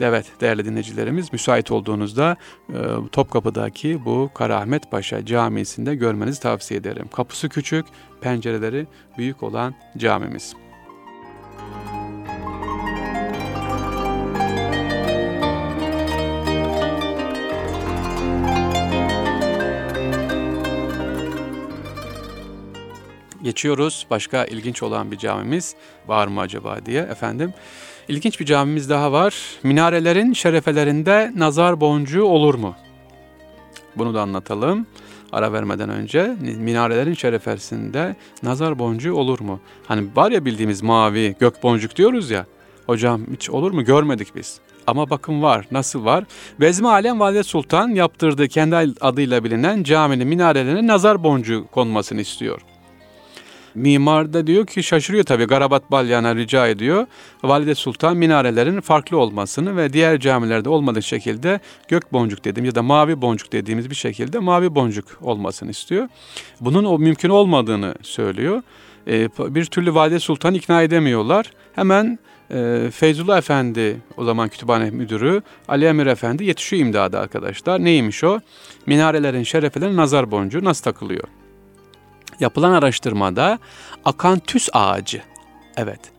Evet 0.00 0.26
değerli 0.40 0.64
dinleyicilerimiz 0.64 1.32
müsait 1.32 1.70
olduğunuzda 1.70 2.36
e, 2.68 2.76
Topkapı'daki 3.12 4.04
bu 4.04 4.30
Karahmet 4.34 4.90
Paşa 4.90 5.26
Camisi'nde 5.26 5.94
görmenizi 5.94 6.40
tavsiye 6.40 6.80
ederim. 6.80 7.08
Kapısı 7.08 7.48
küçük, 7.48 7.86
pencereleri 8.20 8.86
büyük 9.18 9.42
olan 9.42 9.74
camimiz. 9.96 10.61
Geçiyoruz. 23.42 24.06
Başka 24.10 24.44
ilginç 24.44 24.82
olan 24.82 25.10
bir 25.10 25.18
camimiz 25.18 25.74
var 26.06 26.26
mı 26.26 26.40
acaba 26.40 26.86
diye 26.86 27.02
efendim. 27.02 27.54
İlginç 28.08 28.40
bir 28.40 28.44
camimiz 28.44 28.90
daha 28.90 29.12
var. 29.12 29.34
Minarelerin 29.62 30.32
şerefelerinde 30.32 31.32
nazar 31.36 31.80
boncuğu 31.80 32.24
olur 32.24 32.54
mu? 32.54 32.74
Bunu 33.96 34.14
da 34.14 34.22
anlatalım. 34.22 34.86
Ara 35.32 35.52
vermeden 35.52 35.88
önce 35.90 36.36
minarelerin 36.40 37.14
şerefesinde 37.14 38.16
nazar 38.42 38.78
boncuğu 38.78 39.14
olur 39.14 39.40
mu? 39.40 39.60
Hani 39.86 40.08
var 40.16 40.30
ya 40.30 40.44
bildiğimiz 40.44 40.82
mavi 40.82 41.36
gök 41.40 41.62
boncuk 41.62 41.96
diyoruz 41.96 42.30
ya. 42.30 42.46
Hocam 42.86 43.20
hiç 43.32 43.50
olur 43.50 43.72
mu? 43.72 43.84
Görmedik 43.84 44.36
biz. 44.36 44.60
Ama 44.86 45.10
bakın 45.10 45.42
var. 45.42 45.66
Nasıl 45.70 46.04
var? 46.04 46.24
Vezmi 46.60 46.88
Alem 46.88 47.20
Valide 47.20 47.42
Sultan 47.42 47.88
yaptırdığı 47.88 48.48
kendi 48.48 48.76
adıyla 49.00 49.44
bilinen 49.44 49.82
caminin 49.82 50.28
minarelerine 50.28 50.86
nazar 50.86 51.24
boncuğu 51.24 51.66
konmasını 51.72 52.20
istiyor. 52.20 52.60
Mimar 53.74 54.32
da 54.32 54.46
diyor 54.46 54.66
ki 54.66 54.82
şaşırıyor 54.82 55.24
tabii 55.24 55.44
Garabat 55.44 55.90
Balyan'a 55.90 56.36
rica 56.36 56.68
ediyor. 56.68 57.06
Valide 57.42 57.74
Sultan 57.74 58.16
minarelerin 58.16 58.80
farklı 58.80 59.18
olmasını 59.18 59.76
ve 59.76 59.92
diğer 59.92 60.20
camilerde 60.20 60.68
olmadığı 60.68 61.02
şekilde 61.02 61.60
gök 61.88 62.12
boncuk 62.12 62.44
dediğim 62.44 62.64
ya 62.64 62.74
da 62.74 62.82
mavi 62.82 63.22
boncuk 63.22 63.52
dediğimiz 63.52 63.90
bir 63.90 63.94
şekilde 63.94 64.38
mavi 64.38 64.74
boncuk 64.74 65.18
olmasını 65.20 65.70
istiyor. 65.70 66.08
Bunun 66.60 66.84
o 66.84 66.98
mümkün 66.98 67.28
olmadığını 67.28 67.94
söylüyor. 68.02 68.62
Ee, 69.06 69.28
bir 69.38 69.64
türlü 69.64 69.94
Valide 69.94 70.18
Sultan 70.18 70.54
ikna 70.54 70.82
edemiyorlar. 70.82 71.52
Hemen 71.72 72.18
e, 72.50 72.88
Feyzullah 72.92 73.38
Efendi 73.38 73.96
o 74.16 74.24
zaman 74.24 74.48
kütüphane 74.48 74.90
müdürü 74.90 75.42
Ali 75.68 75.84
Emir 75.84 76.06
Efendi 76.06 76.44
yetişiyor 76.44 76.86
imdada 76.86 77.20
arkadaşlar. 77.20 77.84
Neymiş 77.84 78.24
o? 78.24 78.40
Minarelerin 78.86 79.42
şereflerine 79.42 79.96
nazar 79.96 80.30
boncuğu 80.30 80.64
nasıl 80.64 80.84
takılıyor? 80.84 81.24
Yapılan 82.40 82.72
araştırmada 82.72 83.58
akantüs 84.04 84.68
ağacı, 84.72 85.22
evet 85.76 86.12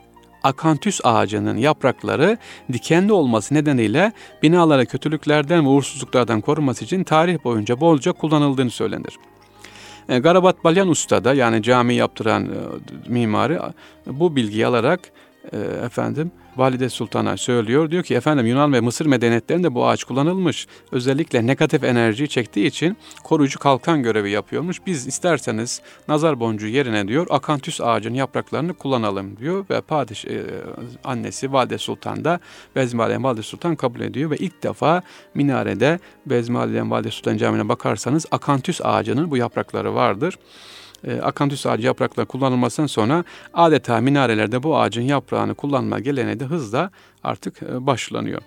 akantüs 0.44 1.00
ağacının 1.04 1.58
yaprakları 1.58 2.38
dikenli 2.74 3.14
olması 3.14 3.54
nedeniyle 3.54 4.12
binalara 4.44 4.86
kötülüklerden 4.86 5.66
ve 5.66 5.70
uğursuzluklardan 5.70 6.42
korunması 6.42 6.86
için 6.86 7.04
tarih 7.04 7.44
boyunca 7.44 7.80
bolca 7.80 8.12
kullanıldığını 8.12 8.70
söylenir. 8.70 9.18
E, 10.10 10.20
Garabat 10.20 10.64
Balyan 10.64 10.88
Usta 10.88 11.24
da 11.24 11.34
yani 11.34 11.64
cami 11.64 11.96
yaptıran 11.96 12.46
e, 12.46 12.58
mimari 13.08 13.60
bu 14.06 14.36
bilgiyi 14.36 14.68
alarak 14.68 15.00
e, 15.52 15.58
efendim 15.86 16.32
Valide 16.58 16.90
Sultan'a 16.90 17.38
söylüyor. 17.38 17.92
Diyor 17.92 18.04
ki 18.04 18.16
efendim 18.16 18.46
Yunan 18.46 18.74
ve 18.74 18.80
Mısır 18.80 19.06
medeniyetlerinde 19.06 19.76
bu 19.76 19.88
ağaç 19.88 20.04
kullanılmış. 20.04 20.68
Özellikle 20.92 21.48
negatif 21.48 21.84
enerjiyi 21.84 22.30
çektiği 22.30 22.66
için 22.66 22.98
koruyucu 23.24 23.60
kalkan 23.60 24.04
görevi 24.04 24.32
yapıyormuş. 24.32 24.78
Biz 24.86 25.08
isterseniz 25.08 25.82
nazar 26.08 26.40
boncuğu 26.40 26.68
yerine 26.68 27.08
diyor 27.08 27.28
akantüs 27.30 27.82
ağacının 27.82 28.16
yapraklarını 28.16 28.74
kullanalım 28.74 29.38
diyor. 29.38 29.66
Ve 29.70 29.82
padişah 29.82 30.30
e, 30.30 30.46
annesi 31.04 31.54
Valide 31.54 31.78
Sultan 31.78 32.26
da 32.26 32.40
Bezmialem 32.76 33.24
Valide 33.24 33.44
Sultan 33.44 33.76
kabul 33.76 34.00
ediyor. 34.00 34.32
Ve 34.32 34.38
ilk 34.38 34.64
defa 34.64 35.02
minarede 35.34 36.00
Bezmialem 36.26 36.92
Valide 36.92 37.12
Sultan 37.12 37.38
Camii'ne 37.38 37.70
bakarsanız 37.70 38.26
akantüs 38.32 38.82
ağacının 38.84 39.32
bu 39.32 39.38
yaprakları 39.38 39.96
vardır 39.96 40.38
e, 41.08 41.22
akantüs 41.22 41.66
ağacı 41.66 41.88
yaprakları 41.88 42.26
kullanılmasından 42.26 42.88
sonra 42.88 43.24
adeta 43.54 44.02
minarelerde 44.02 44.64
bu 44.64 44.78
ağacın 44.78 45.02
yaprağını 45.02 45.56
kullanma 45.56 46.00
geleneği 46.00 46.40
de 46.40 46.46
hızla 46.46 46.92
artık 47.24 47.64
e, 47.64 47.88
başlanıyor. 47.88 48.42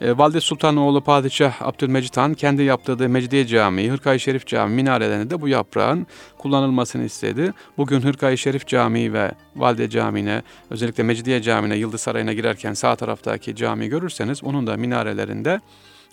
E, 0.00 0.18
Valide 0.18 0.40
Sultanoğlu 0.40 1.00
Padişah 1.00 1.62
Abdülmecit 1.62 2.16
Han 2.16 2.34
kendi 2.34 2.62
yaptırdığı 2.62 3.08
Mecidiye 3.08 3.46
Camii, 3.46 3.90
Hırkayı 3.90 4.20
Şerif 4.20 4.46
Camii 4.46 4.74
minarelerinde 4.74 5.30
de 5.30 5.40
bu 5.40 5.48
yaprağın 5.48 6.06
kullanılmasını 6.38 7.04
istedi. 7.04 7.52
Bugün 7.78 8.00
Hırkayı 8.00 8.38
Şerif 8.38 8.66
Camii 8.66 9.12
ve 9.12 9.32
Valide 9.56 9.90
Camii'ne 9.90 10.42
özellikle 10.70 11.02
Mecidiye 11.02 11.42
Camii'ne 11.42 11.76
Yıldız 11.76 12.00
Sarayı'na 12.00 12.32
girerken 12.32 12.74
sağ 12.74 12.96
taraftaki 12.96 13.56
camiyi 13.56 13.90
görürseniz 13.90 14.44
onun 14.44 14.66
da 14.66 14.76
minarelerinde 14.76 15.60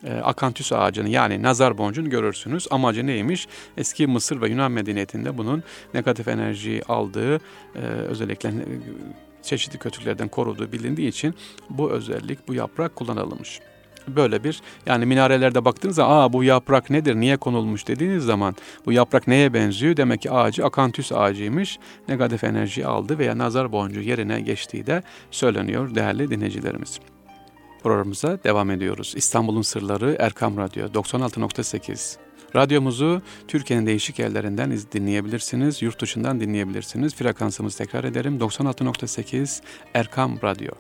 e, 0.04 0.14
akantüs 0.14 0.72
ağacını 0.72 1.10
yani 1.10 1.44
nazar 1.44 1.78
boncuğunu 1.78 2.10
görürsünüz. 2.10 2.68
Amacı 2.72 3.08
neymiş? 3.08 3.48
Eski 3.78 4.08
Mısır 4.08 4.42
ve 4.42 4.50
Yunan 4.50 4.72
medeniyetinde 4.72 5.38
bunun 5.38 5.64
negatif 5.94 6.28
enerjiyi 6.28 6.84
aldığı 6.84 7.36
e, 7.36 7.80
özellikle 7.84 8.50
e, 8.50 8.54
çeşitli 9.44 9.80
kötülüklerden 9.80 10.28
koruduğu 10.28 10.72
bilindiği 10.72 11.08
için 11.08 11.36
bu 11.70 11.92
özellik, 11.92 12.48
bu 12.48 12.54
yaprak 12.54 12.96
kullanılmış. 12.96 13.60
Böyle 14.08 14.44
bir 14.44 14.62
yani 14.86 15.06
minarelerde 15.06 15.66
baktığınız 15.66 15.96
zaman 15.96 16.18
aa 16.18 16.34
bu 16.34 16.44
yaprak 16.44 16.90
nedir, 16.90 17.16
niye 17.16 17.38
konulmuş 17.38 17.88
dediğiniz 17.88 18.24
zaman 18.24 18.56
bu 18.86 18.92
yaprak 18.92 19.28
neye 19.28 19.54
benziyor? 19.54 19.98
Demek 19.98 20.22
ki 20.22 20.32
ağacı 20.32 20.66
akantüs 20.66 21.12
ağacıymış. 21.12 21.80
Negatif 22.10 22.44
enerji 22.44 22.86
aldı 22.86 23.18
veya 23.18 23.38
nazar 23.38 23.72
boncuğu 23.72 24.02
yerine 24.02 24.42
geçtiği 24.42 24.86
de 24.86 25.04
söyleniyor 25.32 25.96
değerli 25.96 26.30
dinleyicilerimiz 26.30 27.00
programımıza 27.84 28.44
devam 28.44 28.72
ediyoruz. 28.72 29.14
İstanbul'un 29.18 29.62
Sırları 29.62 30.16
Erkam 30.20 30.58
Radyo 30.58 30.88
96.8 30.88 32.18
Radyomuzu 32.56 33.22
Türkiye'nin 33.48 33.86
değişik 33.86 34.20
yerlerinden 34.20 34.80
dinleyebilirsiniz, 34.92 35.82
yurt 35.82 36.02
dışından 36.02 36.40
dinleyebilirsiniz. 36.40 37.16
Frekansımızı 37.16 37.78
tekrar 37.78 38.04
ederim 38.04 38.38
96.8 38.38 39.62
Erkam 39.94 40.40
Radyo. 40.44 40.72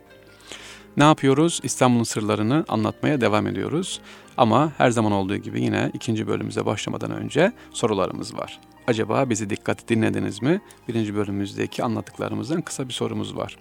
Ne 0.97 1.03
yapıyoruz? 1.03 1.59
İstanbul'un 1.63 2.03
sırlarını 2.03 2.65
anlatmaya 2.67 3.21
devam 3.21 3.47
ediyoruz. 3.47 4.01
Ama 4.37 4.71
her 4.77 4.91
zaman 4.91 5.11
olduğu 5.11 5.37
gibi 5.37 5.61
yine 5.61 5.91
ikinci 5.93 6.27
bölümümüze 6.27 6.65
başlamadan 6.65 7.11
önce 7.11 7.51
sorularımız 7.73 8.37
var. 8.37 8.59
Acaba 8.87 9.29
bizi 9.29 9.49
dikkatli 9.49 9.95
dinlediniz 9.95 10.41
mi? 10.41 10.61
Birinci 10.87 11.15
bölümümüzdeki 11.15 11.83
anlattıklarımızdan 11.83 12.61
kısa 12.61 12.87
bir 12.87 12.93
sorumuz 12.93 13.37
var. 13.37 13.57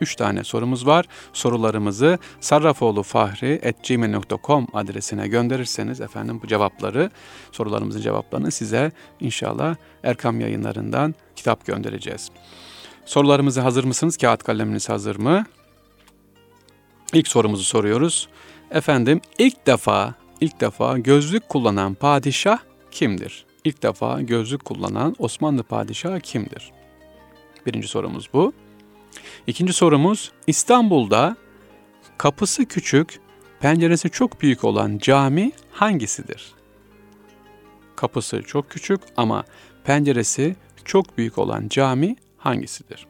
Üç 0.00 0.16
tane 0.16 0.44
sorumuz 0.44 0.86
var. 0.86 1.06
Sorularımızı 1.32 2.18
sarrafoğlufahri.gmail.com 2.40 4.66
adresine 4.72 5.28
gönderirseniz 5.28 6.00
efendim 6.00 6.40
bu 6.42 6.46
cevapları, 6.46 7.10
sorularımızın 7.52 8.00
cevaplarını 8.00 8.50
size 8.50 8.92
inşallah 9.20 9.76
Erkam 10.02 10.40
yayınlarından 10.40 11.14
kitap 11.36 11.66
göndereceğiz. 11.66 12.30
Sorularımızı 13.04 13.60
hazır 13.60 13.84
mısınız? 13.84 14.16
Kağıt 14.16 14.42
kaleminiz 14.42 14.88
hazır 14.88 15.16
mı? 15.16 15.46
İlk 17.12 17.28
sorumuzu 17.28 17.64
soruyoruz. 17.64 18.28
Efendim 18.74 19.20
ilk 19.38 19.66
defa 19.66 20.14
ilk 20.40 20.60
defa 20.60 20.98
gözlük 20.98 21.48
kullanan 21.48 21.94
padişah 21.94 22.58
kimdir? 22.90 23.44
İlk 23.64 23.82
defa 23.82 24.20
gözlük 24.20 24.64
kullanan 24.64 25.14
Osmanlı 25.18 25.62
padişahı 25.62 26.20
kimdir? 26.20 26.72
Birinci 27.66 27.88
sorumuz 27.88 28.28
bu. 28.32 28.52
İkinci 29.46 29.72
sorumuz 29.72 30.32
İstanbul'da 30.46 31.36
kapısı 32.18 32.64
küçük, 32.64 33.20
penceresi 33.60 34.10
çok 34.10 34.40
büyük 34.40 34.64
olan 34.64 34.98
cami 34.98 35.52
hangisidir? 35.72 36.52
Kapısı 37.96 38.42
çok 38.42 38.70
küçük 38.70 39.00
ama 39.16 39.44
penceresi 39.84 40.56
çok 40.84 41.18
büyük 41.18 41.38
olan 41.38 41.68
cami 41.68 42.16
hangisidir? 42.38 43.06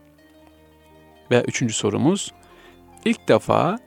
Ve 1.30 1.44
üçüncü 1.48 1.74
sorumuz 1.74 2.32
ilk 3.04 3.28
defa 3.28 3.78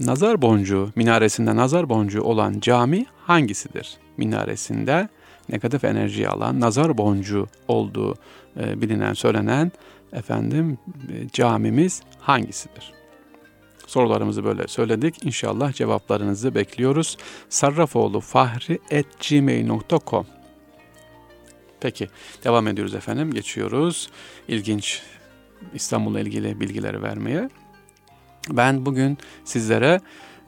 nazar 0.00 0.42
boncuğu, 0.42 0.90
minaresinde 0.96 1.56
nazar 1.56 1.88
boncuğu 1.88 2.22
olan 2.22 2.60
cami 2.60 3.06
hangisidir? 3.26 3.96
Minaresinde 4.16 5.08
negatif 5.48 5.84
enerji 5.84 6.28
alan 6.28 6.60
nazar 6.60 6.98
boncuğu 6.98 7.46
olduğu 7.68 8.14
e, 8.60 8.82
bilinen, 8.82 9.12
söylenen 9.12 9.72
efendim 10.12 10.78
e, 11.12 11.28
camimiz 11.28 12.02
hangisidir? 12.20 12.92
Sorularımızı 13.86 14.44
böyle 14.44 14.68
söyledik. 14.68 15.24
İnşallah 15.24 15.72
cevaplarınızı 15.72 16.54
bekliyoruz. 16.54 17.16
Sarrafoğlu 17.48 18.20
fahri.gmail.com 18.20 20.26
Peki 21.80 22.08
devam 22.44 22.68
ediyoruz 22.68 22.94
efendim. 22.94 23.32
Geçiyoruz. 23.32 24.10
İlginç 24.48 25.02
İstanbul'la 25.74 26.20
ilgili 26.20 26.60
bilgileri 26.60 27.02
vermeye. 27.02 27.50
Ben 28.48 28.86
bugün 28.86 29.18
sizlere 29.44 30.00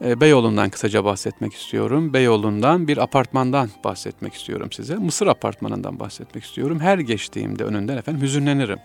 e, 0.05 0.21
Beyoğlu'ndan 0.21 0.71
kısaca 0.71 1.05
bahsetmek 1.05 1.55
istiyorum. 1.55 2.13
Beyoğlu'ndan 2.13 2.89
bir 2.89 2.99
apartmandan 2.99 3.71
bahsetmek 3.85 4.35
istiyorum 4.35 4.73
size. 4.73 4.97
Mısır 4.97 5.27
apartmanından 5.27 6.01
bahsetmek 6.01 6.45
istiyorum. 6.45 6.81
Her 6.81 6.99
geçtiğimde 6.99 7.65
önünden 7.65 7.97
efendim 7.97 8.23
hüzünlenirim. 8.23 8.79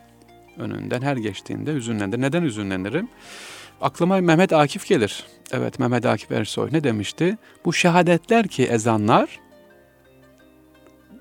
Önünden 0.57 1.01
her 1.01 1.17
geçtiğimde 1.17 1.73
hüzünlenirim. 1.73 2.21
Neden 2.21 2.43
hüzünlenirim? 2.43 3.07
Aklıma 3.81 4.21
Mehmet 4.21 4.53
Akif 4.53 4.87
gelir. 4.87 5.25
Evet 5.51 5.79
Mehmet 5.79 6.05
Akif 6.05 6.31
Ersoy 6.31 6.69
ne 6.71 6.83
demişti? 6.83 7.37
Bu 7.65 7.73
şehadetler 7.73 8.47
ki 8.47 8.63
ezanlar 8.63 9.39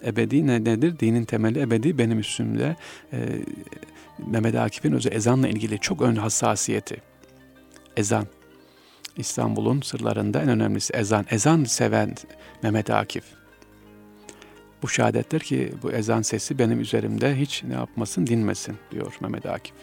ebedi 0.04 0.46
ne 0.46 0.64
nedir? 0.64 0.98
Dinin 0.98 1.24
temeli 1.24 1.60
ebedi 1.60 1.98
benim 1.98 2.18
üstümde. 2.18 2.76
Ee, 3.12 3.18
Mehmet 4.26 4.54
Akif'in 4.54 4.92
özü 4.92 5.08
ezanla 5.08 5.48
ilgili 5.48 5.78
çok 5.78 6.02
ön 6.02 6.16
hassasiyeti 6.16 7.02
ezan. 7.96 8.26
İstanbul'un 9.16 9.80
sırlarında 9.80 10.42
en 10.42 10.48
önemlisi 10.48 10.92
ezan. 10.92 11.26
Ezan 11.30 11.64
seven 11.64 12.14
Mehmet 12.62 12.90
Akif. 12.90 13.24
Bu 14.82 14.88
şehadetler 14.88 15.40
ki 15.40 15.72
bu 15.82 15.92
ezan 15.92 16.22
sesi 16.22 16.58
benim 16.58 16.80
üzerimde 16.80 17.36
hiç 17.36 17.64
ne 17.64 17.74
yapmasın 17.74 18.26
dinmesin 18.26 18.76
diyor 18.90 19.16
Mehmet 19.20 19.46
Akif. 19.46 19.74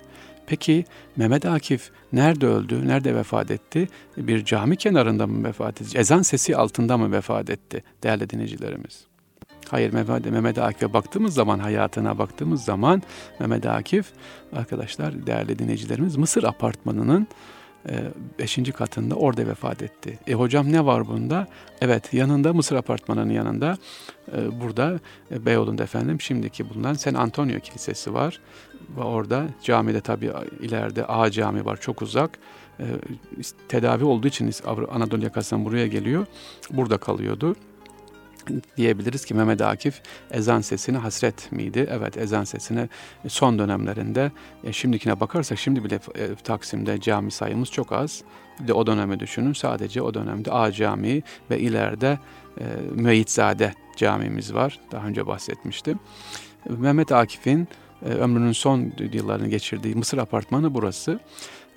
Peki 0.47 0.85
Mehmet 1.15 1.45
Akif 1.45 1.91
nerede 2.13 2.47
öldü, 2.47 2.87
nerede 2.87 3.15
vefat 3.15 3.51
etti? 3.51 3.87
Bir 4.17 4.45
cami 4.45 4.77
kenarında 4.77 5.27
mı 5.27 5.47
vefat 5.47 5.81
etti? 5.81 5.97
Ezan 5.97 6.21
sesi 6.21 6.57
altında 6.57 6.97
mı 6.97 7.11
vefat 7.11 7.49
etti 7.49 7.83
değerli 8.03 8.29
dinleyicilerimiz? 8.29 9.05
Hayır 9.69 9.93
Mehmet, 9.93 10.31
Mehmet 10.31 10.57
Akif'e 10.57 10.93
baktığımız 10.93 11.33
zaman, 11.33 11.59
hayatına 11.59 12.17
baktığımız 12.17 12.63
zaman 12.63 13.01
Mehmet 13.39 13.65
Akif, 13.65 14.05
arkadaşlar 14.55 15.27
değerli 15.27 15.59
dinleyicilerimiz 15.59 16.15
Mısır 16.15 16.43
apartmanının 16.43 17.27
e, 17.89 18.03
beşinci 18.39 18.71
katında 18.71 19.15
orada 19.15 19.47
vefat 19.47 19.81
etti. 19.81 20.19
E 20.27 20.33
hocam 20.33 20.71
ne 20.71 20.85
var 20.85 21.07
bunda? 21.07 21.47
Evet 21.81 22.13
yanında 22.13 22.53
Mısır 22.53 22.75
apartmanının 22.75 23.29
yanında 23.29 23.77
e, 24.37 24.61
burada 24.61 24.99
e, 25.31 25.45
Beyoğlu'nda 25.45 25.83
efendim 25.83 26.21
şimdiki 26.21 26.69
bulunan 26.69 26.93
Sen 26.93 27.13
Antonio 27.13 27.59
Kilisesi 27.59 28.13
var. 28.13 28.39
Ve 28.97 29.01
orada 29.01 29.45
camide 29.63 30.01
tabi 30.01 30.31
ileride 30.61 31.05
A 31.05 31.31
cami 31.31 31.65
var 31.65 31.77
çok 31.81 32.01
uzak. 32.01 32.39
E, 32.79 32.85
tedavi 33.67 34.03
olduğu 34.03 34.27
için 34.27 34.51
Anadolu 34.91 35.23
yakasından 35.23 35.65
buraya 35.65 35.87
geliyor. 35.87 36.25
Burada 36.71 36.97
kalıyordu 36.97 37.55
diyebiliriz 38.77 39.25
ki 39.25 39.33
Mehmet 39.33 39.61
Akif 39.61 40.01
ezan 40.31 40.61
sesine 40.61 40.97
hasret 40.97 41.51
miydi? 41.51 41.87
Evet 41.91 42.17
ezan 42.17 42.43
sesine 42.43 42.89
son 43.27 43.59
dönemlerinde 43.59 44.31
e, 44.63 44.73
şimdikine 44.73 45.19
bakarsak 45.19 45.59
şimdi 45.59 45.83
bile 45.83 45.99
e, 46.15 46.35
Taksim'de 46.35 47.01
cami 47.01 47.31
sayımız 47.31 47.71
çok 47.71 47.91
az. 47.91 48.23
Bir 48.59 48.67
de 48.67 48.73
o 48.73 48.87
dönemi 48.87 49.19
düşünün 49.19 49.53
sadece 49.53 50.01
o 50.01 50.13
dönemde 50.13 50.51
A 50.51 50.71
Camii 50.71 51.23
ve 51.49 51.59
ileride 51.59 52.19
e, 52.59 52.63
Müeyyitzade 52.91 53.73
camimiz 53.97 54.53
var. 54.53 54.79
Daha 54.91 55.07
önce 55.07 55.27
bahsetmiştim. 55.27 55.99
Mehmet 56.69 57.11
Akif'in 57.11 57.67
e, 58.05 58.09
ömrünün 58.09 58.51
son 58.51 58.93
yıllarını 59.13 59.47
geçirdiği 59.47 59.95
Mısır 59.95 60.17
apartmanı 60.17 60.73
burası. 60.73 61.19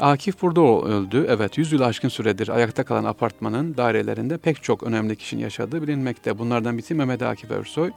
Akif 0.00 0.42
burada 0.42 0.60
öldü. 0.60 1.26
Evet 1.28 1.58
100 1.58 1.72
yıl 1.72 1.80
aşkın 1.80 2.08
süredir 2.08 2.48
ayakta 2.48 2.84
kalan 2.84 3.04
apartmanın 3.04 3.76
dairelerinde 3.76 4.38
pek 4.38 4.62
çok 4.62 4.82
önemli 4.82 5.16
kişinin 5.16 5.42
yaşadığı 5.42 5.82
bilinmekte. 5.82 6.38
Bunlardan 6.38 6.78
birisi 6.78 6.94
Mehmet 6.94 7.22
Akif 7.22 7.50
Ersoy. 7.50 7.90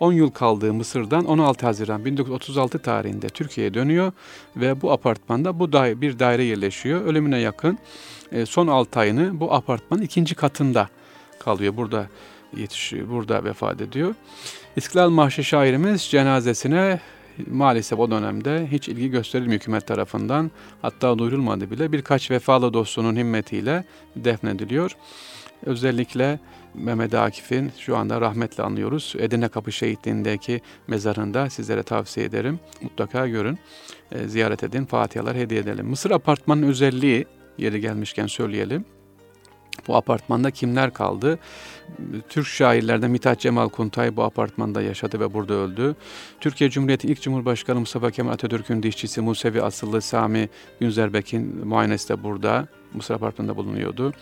10 0.00 0.12
yıl 0.12 0.30
kaldığı 0.30 0.74
Mısır'dan 0.74 1.24
16 1.24 1.66
Haziran 1.66 2.04
1936 2.04 2.78
tarihinde 2.78 3.28
Türkiye'ye 3.28 3.74
dönüyor 3.74 4.12
ve 4.56 4.82
bu 4.82 4.92
apartmanda 4.92 5.58
bu 5.58 5.72
daire, 5.72 6.00
bir 6.00 6.18
daire 6.18 6.44
yerleşiyor. 6.44 7.00
Ölümüne 7.04 7.38
yakın 7.38 7.78
e, 8.32 8.46
son 8.46 8.66
6 8.66 9.00
ayını 9.00 9.40
bu 9.40 9.54
apartmanın 9.54 10.02
ikinci 10.02 10.34
katında 10.34 10.88
kalıyor. 11.38 11.76
Burada 11.76 12.06
yetişiyor, 12.56 13.08
burada 13.08 13.44
vefat 13.44 13.80
ediyor. 13.80 14.14
İstiklal 14.76 15.10
Marşı 15.10 15.44
şairimiz 15.44 16.02
cenazesine 16.02 17.00
maalesef 17.50 17.98
o 17.98 18.10
dönemde 18.10 18.68
hiç 18.70 18.88
ilgi 18.88 19.10
gösterilmiyor 19.10 19.60
hükümet 19.60 19.86
tarafından. 19.86 20.50
Hatta 20.82 21.18
duyurulmadı 21.18 21.70
bile. 21.70 21.92
Birkaç 21.92 22.30
vefalı 22.30 22.72
dostunun 22.72 23.16
himmetiyle 23.16 23.84
defnediliyor. 24.16 24.96
Özellikle 25.66 26.38
Mehmet 26.74 27.14
Akif'in 27.14 27.72
şu 27.78 27.96
anda 27.96 28.20
rahmetle 28.20 28.62
anlıyoruz. 28.62 29.14
Edirne 29.18 29.48
Kapı 29.48 29.72
Şehitliği'ndeki 29.72 30.60
mezarında 30.86 31.50
sizlere 31.50 31.82
tavsiye 31.82 32.26
ederim. 32.26 32.60
Mutlaka 32.82 33.28
görün, 33.28 33.58
e, 34.12 34.28
ziyaret 34.28 34.64
edin, 34.64 34.84
fatihalar 34.84 35.36
hediye 35.36 35.60
edelim. 35.60 35.86
Mısır 35.86 36.10
apartmanın 36.10 36.62
özelliği, 36.62 37.26
yeri 37.58 37.80
gelmişken 37.80 38.26
söyleyelim. 38.26 38.84
Bu 39.88 39.96
apartmanda 39.96 40.50
kimler 40.50 40.92
kaldı? 40.92 41.38
Türk 42.28 42.46
şairlerden 42.46 43.10
Mithat 43.10 43.40
Cemal 43.40 43.68
Kuntay 43.68 44.16
bu 44.16 44.22
apartmanda 44.22 44.82
yaşadı 44.82 45.20
ve 45.20 45.34
burada 45.34 45.54
öldü. 45.54 45.96
Türkiye 46.40 46.70
Cumhuriyeti 46.70 47.08
ilk 47.08 47.22
Cumhurbaşkanı 47.22 47.80
Mustafa 47.80 48.10
Kemal 48.10 48.32
Atatürk'ün 48.32 48.82
dişçisi 48.82 49.20
Musevi 49.20 49.62
asıllı 49.62 50.00
Sami 50.00 50.48
Günzerbek'in 50.80 51.66
muayenesi 51.66 52.08
de 52.08 52.22
burada. 52.22 52.68
Mısır 52.94 53.14
apartmanında 53.14 53.56
bulunuyordu. 53.56 54.12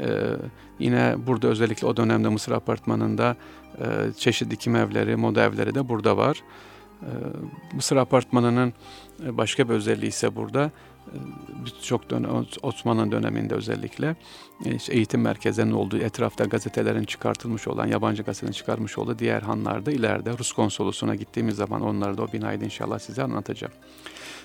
Ee, 0.00 0.06
yine 0.78 1.14
burada 1.26 1.48
özellikle 1.48 1.86
o 1.86 1.96
dönemde 1.96 2.28
Mısır 2.28 2.52
apartmanında 2.52 3.36
e, 3.78 3.84
çeşitli 4.18 4.56
kim 4.56 4.76
evleri, 4.76 5.16
moda 5.16 5.44
evleri 5.44 5.74
de 5.74 5.88
burada 5.88 6.16
var. 6.16 6.42
Ee, 7.02 7.06
Mısır 7.74 7.96
apartmanının 7.96 8.72
başka 9.20 9.68
bir 9.68 9.74
özelliği 9.74 10.08
ise 10.08 10.36
burada 10.36 10.70
birçok 11.64 12.10
dönem, 12.10 12.46
Osmanlı 12.62 13.12
döneminde 13.12 13.54
özellikle 13.54 14.16
e, 14.64 14.78
eğitim 14.90 15.20
merkezlerinin 15.20 15.72
olduğu 15.72 15.98
etrafta 15.98 16.44
gazetelerin 16.44 17.04
çıkartılmış 17.04 17.68
olan, 17.68 17.86
yabancı 17.86 18.22
gazetelerin 18.22 18.52
çıkarmış 18.52 18.98
olduğu 18.98 19.18
diğer 19.18 19.42
hanlarda 19.42 19.90
ileride 19.90 20.38
Rus 20.38 20.52
konsolosuna 20.52 21.14
gittiğimiz 21.14 21.56
zaman 21.56 21.82
onları 21.82 22.18
da 22.18 22.22
o 22.22 22.32
binayı 22.32 22.60
inşallah 22.60 22.98
size 22.98 23.22
anlatacağım. 23.22 23.72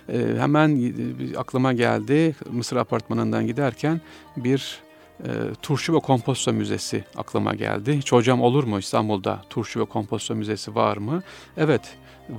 Ee, 0.09 0.35
hemen 0.37 0.93
aklıma 1.37 1.73
geldi 1.73 2.35
Mısır 2.51 2.75
apartmanından 2.75 3.47
giderken 3.47 4.01
bir 4.37 4.81
e, 5.23 5.29
Turşu 5.61 5.93
ve 5.93 5.99
Komposto 5.99 6.53
Müzesi 6.53 7.03
aklıma 7.15 7.55
geldi. 7.55 7.97
Hiç 7.97 8.11
hocam 8.11 8.41
olur 8.41 8.63
mu 8.63 8.79
İstanbul'da 8.79 9.41
Turşu 9.49 9.79
ve 9.79 9.85
Komposto 9.85 10.35
Müzesi 10.35 10.75
var 10.75 10.97
mı? 10.97 11.23
Evet 11.57 11.81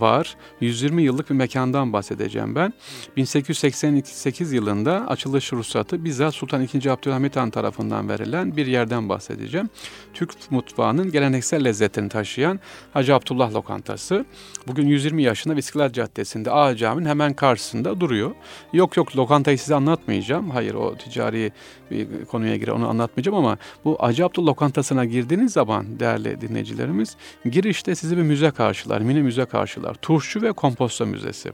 var. 0.00 0.36
120 0.60 1.02
yıllık 1.02 1.30
bir 1.30 1.34
mekandan 1.34 1.92
bahsedeceğim 1.92 2.54
ben. 2.54 2.72
1888 3.16 4.52
yılında 4.52 5.08
açılış 5.08 5.52
ruhsatı 5.52 6.04
bizzat 6.04 6.34
Sultan 6.34 6.62
II. 6.62 6.90
Abdülhamit 6.90 7.36
Han 7.36 7.50
tarafından 7.50 8.08
verilen 8.08 8.56
bir 8.56 8.66
yerden 8.66 9.08
bahsedeceğim. 9.08 9.70
Türk 10.14 10.30
mutfağının 10.50 11.10
geleneksel 11.10 11.64
lezzetini 11.64 12.08
taşıyan 12.08 12.60
Hacı 12.92 13.14
Abdullah 13.14 13.54
Lokantası. 13.54 14.24
Bugün 14.66 14.86
120 14.86 15.22
yaşında 15.22 15.54
İstiklal 15.54 15.92
Caddesi'nde 15.92 16.50
Ağa 16.50 16.76
Cami'nin 16.76 17.08
hemen 17.08 17.34
karşısında 17.34 18.00
duruyor. 18.00 18.30
Yok 18.72 18.96
yok 18.96 19.16
lokantayı 19.16 19.58
size 19.58 19.74
anlatmayacağım. 19.74 20.50
Hayır 20.50 20.74
o 20.74 20.96
ticari 20.96 21.52
bir 21.90 22.24
konuya 22.24 22.56
girer 22.56 22.72
onu 22.72 22.88
anlatmayacağım 22.88 23.38
ama 23.38 23.58
bu 23.84 23.96
Hacı 24.00 24.24
Abdullah 24.26 24.48
Lokantası'na 24.48 25.04
girdiğiniz 25.04 25.52
zaman 25.52 26.00
değerli 26.00 26.40
dinleyicilerimiz 26.40 27.16
girişte 27.50 27.94
sizi 27.94 28.16
bir 28.16 28.22
müze 28.22 28.50
karşılar, 28.50 29.00
mini 29.00 29.22
müze 29.22 29.44
karşılar. 29.44 29.81
Turşu 30.02 30.42
ve 30.42 30.52
Komposto 30.52 31.06
Müzesi. 31.06 31.50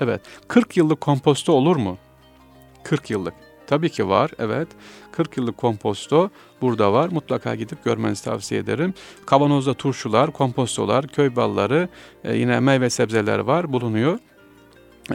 Evet 0.00 0.20
40 0.48 0.76
yıllık 0.76 1.00
komposto 1.00 1.52
olur 1.52 1.76
mu? 1.76 1.98
40 2.84 3.10
yıllık. 3.10 3.34
Tabii 3.66 3.90
ki 3.90 4.08
var 4.08 4.30
evet. 4.38 4.68
40 5.12 5.36
yıllık 5.36 5.56
komposto 5.56 6.30
burada 6.60 6.92
var. 6.92 7.08
Mutlaka 7.08 7.54
gidip 7.54 7.84
görmenizi 7.84 8.24
tavsiye 8.24 8.60
ederim. 8.60 8.94
Kavanozda 9.26 9.74
turşular, 9.74 10.32
kompostolar, 10.32 11.06
köy 11.06 11.36
balları, 11.36 11.88
e, 12.24 12.36
yine 12.36 12.60
meyve 12.60 12.90
sebzeler 12.90 13.38
var 13.38 13.72
bulunuyor. 13.72 14.18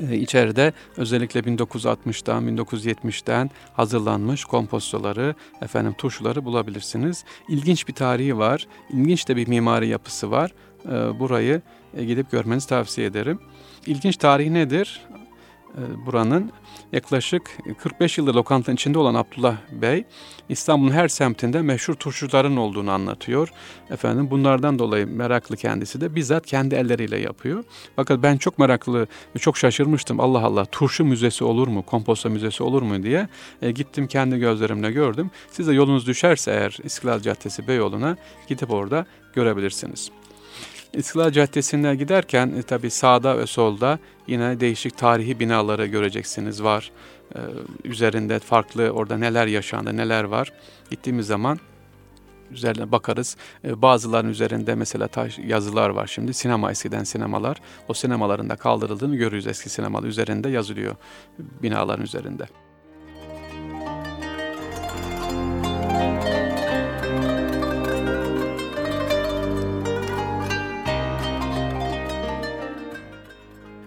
E, 0.02 0.16
içeride 0.16 0.74
özellikle 0.98 1.40
1960'dan 1.40 2.48
1970'ten 2.48 3.52
hazırlanmış 3.74 4.46
kompostoları, 4.46 5.36
efendim 5.62 5.94
turşuları 5.98 6.46
bulabilirsiniz. 6.46 7.26
İlginç 7.50 7.88
bir 7.88 7.94
tarihi 7.94 8.38
var. 8.38 8.68
İlginç 8.90 9.28
de 9.28 9.36
bir 9.36 9.48
mimari 9.48 9.88
yapısı 9.88 10.32
var. 10.32 10.52
E, 10.86 11.20
burayı 11.20 11.62
gidip 11.98 12.32
görmenizi 12.32 12.68
tavsiye 12.68 13.08
ederim. 13.08 13.40
İlginç 13.86 14.18
tarihi 14.18 14.54
nedir? 14.54 15.02
E, 15.78 16.06
buranın 16.06 16.52
yaklaşık 16.92 17.58
45 17.78 18.18
yıldır 18.18 18.34
lokantanın 18.34 18.76
içinde 18.76 19.00
olan 19.00 19.16
Abdullah 19.16 19.58
Bey 19.72 20.06
İstanbul'un 20.50 20.92
her 20.92 21.08
semtinde 21.08 21.62
meşhur 21.62 21.94
turşuların 21.94 22.58
olduğunu 22.58 22.92
anlatıyor. 22.92 23.50
Efendim 23.90 24.32
bunlardan 24.32 24.80
dolayı 24.80 25.08
meraklı 25.08 25.58
kendisi 25.58 26.02
de 26.02 26.16
bizzat 26.16 26.46
kendi 26.46 26.76
elleriyle 26.76 27.20
yapıyor. 27.20 27.64
Fakat 27.96 28.24
ben 28.24 28.38
çok 28.38 28.60
meraklı 28.60 29.08
ve 29.36 29.40
çok 29.40 29.58
şaşırmıştım. 29.58 30.20
Allah 30.20 30.46
Allah 30.46 30.66
turşu 30.66 31.06
müzesi 31.06 31.44
olur 31.44 31.68
mu, 31.68 31.84
komposta 31.84 32.30
müzesi 32.30 32.64
olur 32.64 32.82
mu 32.82 33.04
diye 33.04 33.28
e, 33.62 33.72
gittim 33.72 34.08
kendi 34.08 34.38
gözlerimle 34.40 34.92
gördüm. 34.92 35.32
Siz 35.52 35.68
de 35.68 35.74
yolunuz 35.74 36.08
düşerse 36.08 36.52
eğer 36.52 36.78
İstiklal 36.84 37.20
Caddesi 37.20 37.68
Beyoğlu'na 37.68 38.18
gidip 38.48 38.72
orada 38.72 39.06
görebilirsiniz. 39.34 40.12
İstiklal 40.94 41.32
Caddesi'ne 41.32 41.96
giderken 41.96 42.54
e, 42.58 42.62
tabi 42.62 42.90
sağda 42.90 43.38
ve 43.38 43.48
solda 43.48 44.00
yine 44.28 44.60
değişik 44.60 44.98
tarihi 44.98 45.40
binaları 45.40 45.86
göreceksiniz 45.86 46.64
var. 46.64 46.92
Ee, 47.36 47.40
üzerinde 47.84 48.40
farklı 48.40 48.90
orada 48.90 49.18
neler 49.18 49.48
yaşandı, 49.48 49.98
neler 49.98 50.24
var. 50.24 50.54
Gittiğimiz 50.90 51.28
zaman 51.28 51.60
üzerine 52.52 52.92
bakarız. 52.92 53.38
Ee, 53.66 53.82
bazıların 53.82 54.30
üzerinde 54.30 54.76
mesela 54.76 55.08
taş 55.08 55.40
yazılar 55.40 55.90
var 55.90 56.08
şimdi. 56.08 56.34
Sinema 56.34 56.72
eskiden 56.72 57.04
sinemalar. 57.04 57.58
O 57.88 57.94
sinemaların 57.94 58.50
da 58.50 58.56
kaldırıldığını 58.56 59.16
görürüz 59.16 59.48
eski 59.48 59.70
sinemalar 59.70 60.08
üzerinde 60.08 60.50
yazılıyor 60.50 60.96
binaların 61.40 62.04
üzerinde. 62.04 62.46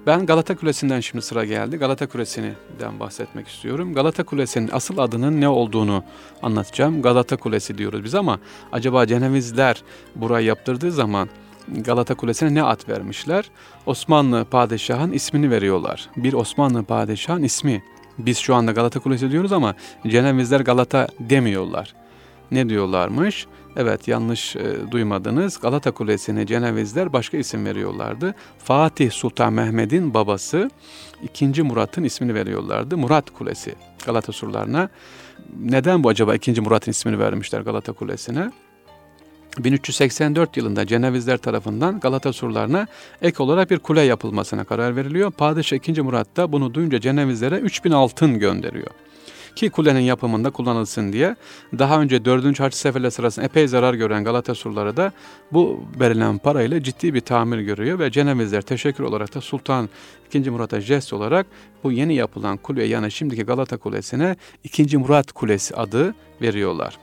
Ben 0.06 0.26
Galata 0.26 0.56
Kulesi'nden 0.56 1.00
şimdi 1.00 1.24
sıra 1.24 1.44
geldi. 1.44 1.76
Galata 1.76 2.06
Kulesi'nden 2.06 3.00
bahsetmek 3.00 3.48
istiyorum. 3.48 3.94
Galata 3.94 4.24
Kulesi'nin 4.24 4.70
asıl 4.72 4.98
adının 4.98 5.40
ne 5.40 5.48
olduğunu 5.48 6.04
anlatacağım. 6.42 7.02
Galata 7.02 7.36
Kulesi 7.36 7.78
diyoruz 7.78 8.04
biz 8.04 8.14
ama 8.14 8.38
acaba 8.72 9.06
Cenevizler 9.06 9.82
burayı 10.16 10.46
yaptırdığı 10.46 10.92
zaman 10.92 11.28
Galata 11.68 12.14
Kulesi'ne 12.14 12.54
ne 12.54 12.62
ad 12.62 12.88
vermişler? 12.88 13.50
Osmanlı 13.86 14.44
padişahın 14.44 15.12
ismini 15.12 15.50
veriyorlar. 15.50 16.08
Bir 16.16 16.32
Osmanlı 16.32 16.84
padişahın 16.84 17.42
ismi. 17.42 17.82
Biz 18.18 18.38
şu 18.38 18.54
anda 18.54 18.72
Galata 18.72 19.00
Kulesi 19.00 19.30
diyoruz 19.30 19.52
ama 19.52 19.74
Cenevizler 20.06 20.60
Galata 20.60 21.08
demiyorlar. 21.20 21.94
Ne 22.50 22.68
diyorlarmış? 22.68 23.46
Evet 23.76 24.08
yanlış 24.08 24.56
e, 24.56 24.90
duymadınız. 24.90 25.60
Galata 25.60 25.90
Kulesi'ne 25.90 26.46
Cenevizler 26.46 27.12
başka 27.12 27.36
isim 27.36 27.64
veriyorlardı. 27.64 28.34
Fatih 28.58 29.10
Sultan 29.10 29.52
Mehmet'in 29.52 30.14
babası 30.14 30.70
2. 31.22 31.62
Murat'ın 31.62 32.04
ismini 32.04 32.34
veriyorlardı. 32.34 32.96
Murat 32.96 33.30
Kulesi 33.30 33.74
Galata 34.06 34.32
surlarına. 34.32 34.88
Neden 35.60 36.04
bu 36.04 36.08
acaba 36.08 36.34
2. 36.34 36.60
Murat'ın 36.60 36.90
ismini 36.90 37.18
vermişler 37.18 37.60
Galata 37.60 37.92
Kulesi'ne? 37.92 38.50
1384 39.58 40.56
yılında 40.56 40.86
Cenevizler 40.86 41.38
tarafından 41.38 42.00
Galata 42.00 42.32
surlarına 42.32 42.86
ek 43.22 43.42
olarak 43.42 43.70
bir 43.70 43.78
kule 43.78 44.02
yapılmasına 44.02 44.64
karar 44.64 44.96
veriliyor. 44.96 45.30
Padişah 45.30 45.76
2. 45.76 46.02
Murat 46.02 46.36
da 46.36 46.52
bunu 46.52 46.74
duyunca 46.74 47.00
Cenevizlere 47.00 47.58
3000 47.58 47.90
altın 47.90 48.38
gönderiyor 48.38 48.90
ki 49.56 49.70
kulenin 49.70 50.00
yapımında 50.00 50.50
kullanılsın 50.50 51.12
diye. 51.12 51.36
Daha 51.78 52.00
önce 52.00 52.24
4. 52.24 52.60
Haç 52.60 52.74
Seferler 52.74 53.10
sırasında 53.10 53.46
epey 53.46 53.68
zarar 53.68 53.94
gören 53.94 54.24
Galata 54.24 54.54
surları 54.54 54.96
da 54.96 55.12
bu 55.52 55.84
verilen 56.00 56.38
parayla 56.38 56.82
ciddi 56.82 57.14
bir 57.14 57.20
tamir 57.20 57.58
görüyor 57.58 57.98
ve 57.98 58.10
Cenevizler 58.10 58.62
teşekkür 58.62 59.04
olarak 59.04 59.34
da 59.34 59.40
Sultan 59.40 59.88
II. 60.34 60.50
Murat'a 60.50 60.80
jest 60.80 61.12
olarak 61.12 61.46
bu 61.84 61.92
yeni 61.92 62.14
yapılan 62.14 62.56
kuleye 62.56 62.88
yani 62.88 63.10
şimdiki 63.10 63.42
Galata 63.42 63.76
Kulesi'ne 63.76 64.36
2. 64.64 64.98
Murat 64.98 65.32
Kulesi 65.32 65.76
adı 65.76 66.14
veriyorlar. 66.42 66.98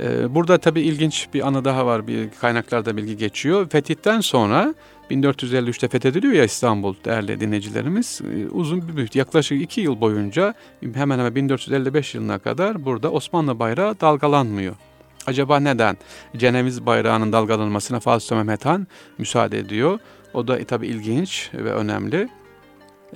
Ee, 0.00 0.34
burada 0.34 0.58
tabii 0.58 0.80
ilginç 0.80 1.28
bir 1.34 1.46
anı 1.46 1.64
daha 1.64 1.86
var. 1.86 2.06
Bir 2.06 2.30
kaynaklarda 2.40 2.96
bilgi 2.96 3.16
geçiyor. 3.16 3.68
Fetihten 3.68 4.20
sonra 4.20 4.74
1453'te 5.10 5.88
fethediliyor 5.88 6.32
ya 6.32 6.44
İstanbul 6.44 6.94
değerli 7.04 7.40
dinleyicilerimiz. 7.40 8.20
Ee, 8.24 8.48
uzun 8.48 8.96
bir 8.96 9.10
yaklaşık 9.14 9.62
iki 9.62 9.80
yıl 9.80 10.00
boyunca 10.00 10.54
hemen 10.94 11.18
hemen 11.18 11.34
1455 11.34 12.14
yılına 12.14 12.38
kadar 12.38 12.84
burada 12.84 13.10
Osmanlı 13.10 13.58
bayrağı 13.58 14.00
dalgalanmıyor. 14.00 14.74
Acaba 15.26 15.60
neden? 15.60 15.96
Ceneviz 16.36 16.86
bayrağının 16.86 17.32
dalgalanmasına 17.32 18.00
Fatih 18.00 18.36
Mehmet 18.36 18.64
Han 18.64 18.86
müsaade 19.18 19.58
ediyor. 19.58 19.98
O 20.34 20.48
da 20.48 20.64
tabi 20.64 20.86
ilginç 20.86 21.50
ve 21.54 21.72
önemli. 21.72 22.28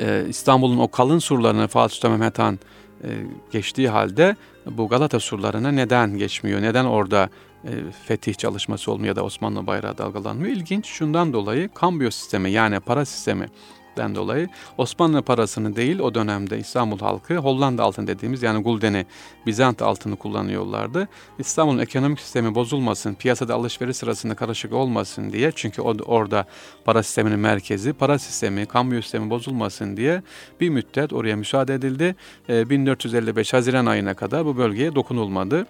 Ee, 0.00 0.24
İstanbul'un 0.28 0.78
o 0.78 0.90
kalın 0.90 1.18
surlarını 1.18 1.68
Sultan 1.68 2.10
Mehmet 2.10 2.38
Han 2.38 2.58
e, 3.04 3.08
geçtiği 3.50 3.88
halde 3.88 4.36
bu 4.66 4.88
Galata 4.88 5.20
surlarına 5.20 5.70
neden 5.70 6.18
geçmiyor? 6.18 6.62
Neden 6.62 6.84
orada 6.84 7.28
e, 7.64 7.70
fetih 8.06 8.34
çalışması 8.34 8.92
olmuyor 8.92 9.08
ya 9.08 9.16
da 9.16 9.24
Osmanlı 9.24 9.66
bayrağı 9.66 9.98
dalgalanmıyor? 9.98 10.56
İlginç 10.56 10.86
şundan 10.86 11.32
dolayı 11.32 11.68
kambiyo 11.74 12.10
sistemi 12.10 12.50
yani 12.50 12.80
para 12.80 13.04
sistemi 13.04 13.48
den 13.96 14.14
dolayı 14.14 14.48
Osmanlı 14.78 15.22
parasını 15.22 15.76
değil 15.76 15.98
o 15.98 16.14
dönemde 16.14 16.58
İstanbul 16.58 16.98
halkı 16.98 17.36
Hollanda 17.36 17.82
altın 17.82 18.06
dediğimiz 18.06 18.42
yani 18.42 18.62
guldeni 18.62 19.06
Bizant 19.46 19.82
altını 19.82 20.16
kullanıyorlardı. 20.16 21.08
İstanbul'un 21.38 21.78
ekonomik 21.78 22.20
sistemi 22.20 22.54
bozulmasın, 22.54 23.14
piyasada 23.14 23.54
alışveriş 23.54 23.96
sırasında 23.96 24.34
karışık 24.34 24.72
olmasın 24.72 25.32
diye 25.32 25.52
çünkü 25.54 25.82
orada 25.82 26.44
para 26.84 27.02
sisteminin 27.02 27.38
merkezi, 27.38 27.92
para 27.92 28.18
sistemi, 28.18 28.66
kambiyo 28.66 29.02
sistemi 29.02 29.30
bozulmasın 29.30 29.96
diye 29.96 30.22
bir 30.60 30.68
müddet 30.68 31.12
oraya 31.12 31.36
müsaade 31.36 31.74
edildi. 31.74 32.16
E, 32.48 32.70
1455 32.70 33.52
Haziran 33.52 33.86
ayına 33.86 34.14
kadar 34.14 34.46
bu 34.46 34.56
bölgeye 34.56 34.94
dokunulmadı. 34.94 35.66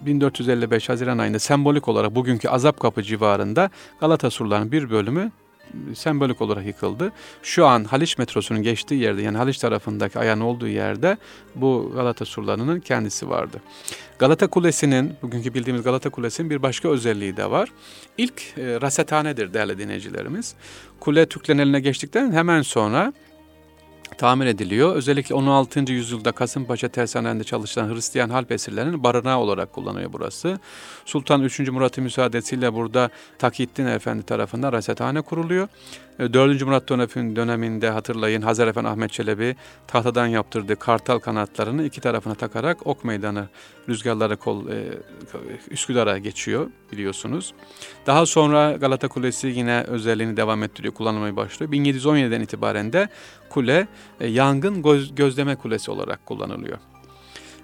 1455 0.00 0.88
Haziran 0.88 1.18
ayında 1.18 1.38
sembolik 1.38 1.88
olarak 1.88 2.14
bugünkü 2.14 2.48
Azap 2.48 2.80
Kapı 2.80 3.02
civarında 3.02 3.70
Galata 4.00 4.30
surlarının 4.30 4.72
bir 4.72 4.90
bölümü 4.90 5.30
sembolik 5.94 6.40
olarak 6.40 6.66
yıkıldı. 6.66 7.12
Şu 7.42 7.66
an 7.66 7.84
Haliç 7.84 8.18
metrosunun 8.18 8.62
geçtiği 8.62 9.00
yerde 9.00 9.22
yani 9.22 9.36
Haliç 9.38 9.58
tarafındaki 9.58 10.18
ayağın 10.18 10.40
olduğu 10.40 10.68
yerde 10.68 11.16
bu 11.54 11.92
Galata 11.94 12.24
surlarının 12.24 12.80
kendisi 12.80 13.28
vardı. 13.28 13.60
Galata 14.18 14.46
Kulesi'nin, 14.46 15.12
bugünkü 15.22 15.54
bildiğimiz 15.54 15.82
Galata 15.82 16.10
Kulesi'nin 16.10 16.50
bir 16.50 16.62
başka 16.62 16.88
özelliği 16.88 17.36
de 17.36 17.50
var. 17.50 17.68
İlk 18.18 18.42
e, 18.58 18.80
rasethanedir 18.80 19.54
değerli 19.54 19.78
dinleyicilerimiz. 19.78 20.54
Kule 21.00 21.26
Türklerin 21.26 21.58
eline 21.58 21.80
geçtikten 21.80 22.32
hemen 22.32 22.62
sonra 22.62 23.12
tamir 24.18 24.46
ediliyor. 24.46 24.96
Özellikle 24.96 25.34
16. 25.34 25.92
yüzyılda 25.92 26.32
Kasımpaşa 26.32 26.88
tersanelerinde 26.88 27.44
çalışan 27.44 27.94
Hristiyan 27.94 28.30
harp 28.30 28.52
esirlerinin 28.52 29.02
barınağı 29.02 29.38
olarak 29.38 29.72
kullanıyor 29.72 30.12
burası. 30.12 30.58
Sultan 31.04 31.42
3. 31.42 31.60
Murat'ın 31.60 32.04
müsaadesiyle 32.04 32.74
burada 32.74 33.10
Takittin 33.38 33.86
Efendi 33.86 34.22
tarafından 34.22 34.72
rasethane 34.72 35.20
kuruluyor. 35.20 35.68
4. 36.20 36.62
Murat 36.62 36.88
döneminde 36.88 37.90
hatırlayın 37.90 38.42
Hazar 38.42 38.68
Efendi 38.68 38.88
Ahmet 38.88 39.12
Çelebi 39.12 39.56
tahtadan 39.86 40.26
yaptırdığı 40.26 40.76
kartal 40.76 41.18
kanatlarını 41.18 41.84
iki 41.84 42.00
tarafına 42.00 42.34
takarak 42.34 42.86
ok 42.86 43.04
meydanı 43.04 43.48
rüzgarlara 43.88 44.36
kol, 44.36 44.68
e, 44.68 44.88
Üsküdar'a 45.70 46.18
geçiyor 46.18 46.70
biliyorsunuz. 46.92 47.54
Daha 48.06 48.26
sonra 48.26 48.72
Galata 48.72 49.08
Kulesi 49.08 49.46
yine 49.46 49.82
özelliğini 49.82 50.36
devam 50.36 50.62
ettiriyor, 50.62 50.94
kullanılmaya 50.94 51.36
başlıyor. 51.36 51.72
1717'den 51.72 52.40
itibaren 52.40 52.92
de 52.92 53.08
kule 53.48 53.88
e, 54.20 54.26
yangın 54.26 54.82
göz, 54.82 55.14
gözleme 55.14 55.56
kulesi 55.56 55.90
olarak 55.90 56.26
kullanılıyor. 56.26 56.78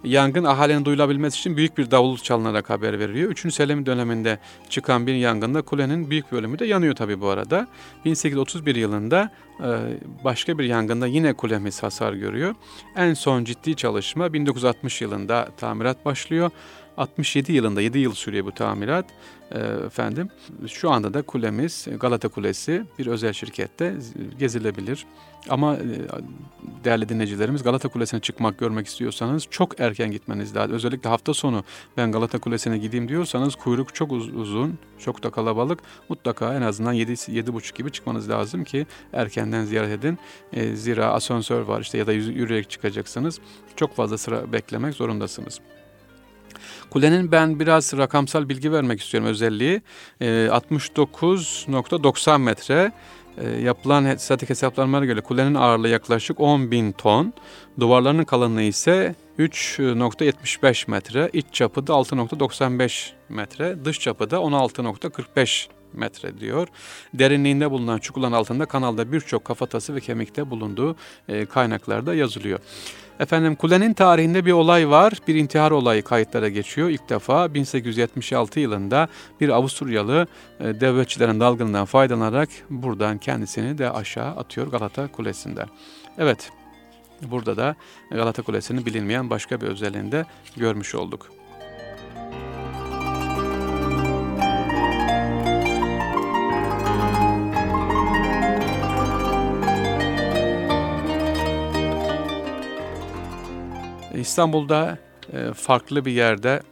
Yangın 0.06 0.44
ahalinin 0.44 0.84
duyulabilmesi 0.84 1.38
için 1.38 1.56
büyük 1.56 1.78
bir 1.78 1.90
davul 1.90 2.16
çalınarak 2.16 2.70
haber 2.70 2.98
veriliyor. 2.98 3.30
3. 3.30 3.54
Selim 3.54 3.86
döneminde 3.86 4.38
çıkan 4.68 5.06
bir 5.06 5.14
yangında 5.14 5.62
kulenin 5.62 6.10
büyük 6.10 6.32
bölümü 6.32 6.58
de 6.58 6.66
yanıyor 6.66 6.94
tabi 6.94 7.20
bu 7.20 7.28
arada. 7.28 7.66
1831 8.04 8.74
yılında 8.74 9.30
e, 9.60 9.68
başka 10.24 10.58
bir 10.58 10.64
yangında 10.64 11.06
yine 11.06 11.32
kulemiz 11.32 11.82
hasar 11.82 12.12
görüyor. 12.12 12.54
En 12.96 13.14
son 13.14 13.44
ciddi 13.44 13.76
çalışma 13.76 14.32
1960 14.32 15.00
yılında 15.02 15.48
tamirat 15.56 16.04
başlıyor. 16.04 16.50
67 16.96 17.52
yılında 17.52 17.80
7 17.80 17.98
yıl 17.98 18.14
sürüyor 18.14 18.44
bu 18.44 18.52
tamirat. 18.52 19.06
E, 19.50 19.58
efendim 19.58 20.30
şu 20.68 20.90
anda 20.90 21.14
da 21.14 21.22
kulemiz 21.22 21.88
Galata 22.00 22.28
Kulesi 22.28 22.84
bir 22.98 23.06
özel 23.06 23.32
şirkette 23.32 23.94
gezilebilir. 24.38 25.06
Ama 25.48 25.76
e, 25.76 25.84
değerli 26.84 27.08
dinleyicilerimiz 27.08 27.62
Galata 27.62 27.88
Kulesi'ne 27.88 28.20
çıkmak, 28.20 28.58
görmek 28.58 28.86
istiyorsanız 28.86 29.46
çok 29.50 29.80
erken 29.80 30.10
gitmeniz 30.10 30.56
lazım. 30.56 30.74
Özellikle 30.74 31.08
hafta 31.08 31.34
sonu 31.34 31.64
ben 31.96 32.12
Galata 32.12 32.38
Kulesi'ne 32.38 32.78
gideyim 32.78 33.08
diyorsanız 33.08 33.54
kuyruk 33.54 33.94
çok 33.94 34.12
uzun, 34.12 34.78
çok 34.98 35.22
da 35.22 35.30
kalabalık. 35.30 35.78
Mutlaka 36.08 36.54
en 36.54 36.62
azından 36.62 36.92
7 36.92 37.12
7.30 37.12 37.76
gibi 37.76 37.92
çıkmanız 37.92 38.30
lazım 38.30 38.64
ki 38.64 38.86
erkenden 39.12 39.64
ziyaret 39.64 39.98
edin. 39.98 40.18
E, 40.52 40.76
zira 40.76 41.06
asansör 41.06 41.60
var 41.60 41.80
işte 41.80 41.98
ya 41.98 42.06
da 42.06 42.12
yürüyerek 42.12 42.70
çıkacaksınız. 42.70 43.40
Çok 43.76 43.96
fazla 43.96 44.18
sıra 44.18 44.52
beklemek 44.52 44.94
zorundasınız. 44.94 45.60
Kulenin 46.90 47.32
ben 47.32 47.60
biraz 47.60 47.96
rakamsal 47.96 48.48
bilgi 48.48 48.72
vermek 48.72 49.00
istiyorum 49.00 49.28
özelliği. 49.28 49.82
E, 50.20 50.26
69.90 50.26 52.38
metre. 52.38 52.92
E, 53.38 53.48
yapılan 53.48 54.16
statik 54.16 54.50
hesaplanmalara 54.50 55.04
göre 55.04 55.20
kulenin 55.20 55.54
ağırlığı 55.54 55.88
yaklaşık 55.88 56.40
10 56.40 56.70
bin 56.70 56.92
ton, 56.92 57.32
duvarlarının 57.80 58.24
kalınlığı 58.24 58.62
ise 58.62 59.14
3.75 59.38 60.90
metre, 60.90 61.30
iç 61.32 61.46
çapı 61.52 61.86
da 61.86 61.92
6.95 61.92 63.10
metre, 63.28 63.84
dış 63.84 64.00
çapı 64.00 64.30
da 64.30 64.36
16.45 64.36 65.68
metre 65.92 66.38
diyor. 66.38 66.68
Derinliğinde 67.14 67.70
bulunan 67.70 67.98
çukurların 67.98 68.32
altında 68.32 68.66
kanalda 68.66 69.12
birçok 69.12 69.44
kafatası 69.44 69.94
ve 69.94 70.00
kemikte 70.00 70.50
bulunduğu 70.50 70.96
e, 71.28 71.46
kaynaklarda 71.46 72.14
yazılıyor. 72.14 72.58
Efendim 73.20 73.54
kulenin 73.54 73.94
tarihinde 73.94 74.46
bir 74.46 74.52
olay 74.52 74.90
var. 74.90 75.12
Bir 75.28 75.34
intihar 75.34 75.70
olayı 75.70 76.02
kayıtlara 76.02 76.48
geçiyor. 76.48 76.88
İlk 76.88 77.08
defa 77.08 77.54
1876 77.54 78.60
yılında 78.60 79.08
bir 79.40 79.48
Avusturyalı 79.48 80.26
e, 80.60 80.64
devletçilerin 80.64 81.40
dalgınlığından 81.40 81.84
faydalanarak 81.84 82.48
buradan 82.70 83.18
kendisini 83.18 83.78
de 83.78 83.90
aşağı 83.90 84.30
atıyor 84.30 84.66
Galata 84.66 85.12
Kulesi'nde. 85.12 85.64
Evet 86.18 86.50
burada 87.22 87.56
da 87.56 87.76
Galata 88.10 88.42
Kulesi'nin 88.42 88.86
bilinmeyen 88.86 89.30
başka 89.30 89.60
bir 89.60 89.66
özelliğini 89.66 90.12
de 90.12 90.24
görmüş 90.56 90.94
olduk. 90.94 91.35
İstanbul'da 104.26 104.98
e, 105.32 105.52
farklı 105.52 106.04
bir 106.04 106.12
yerde 106.12 106.62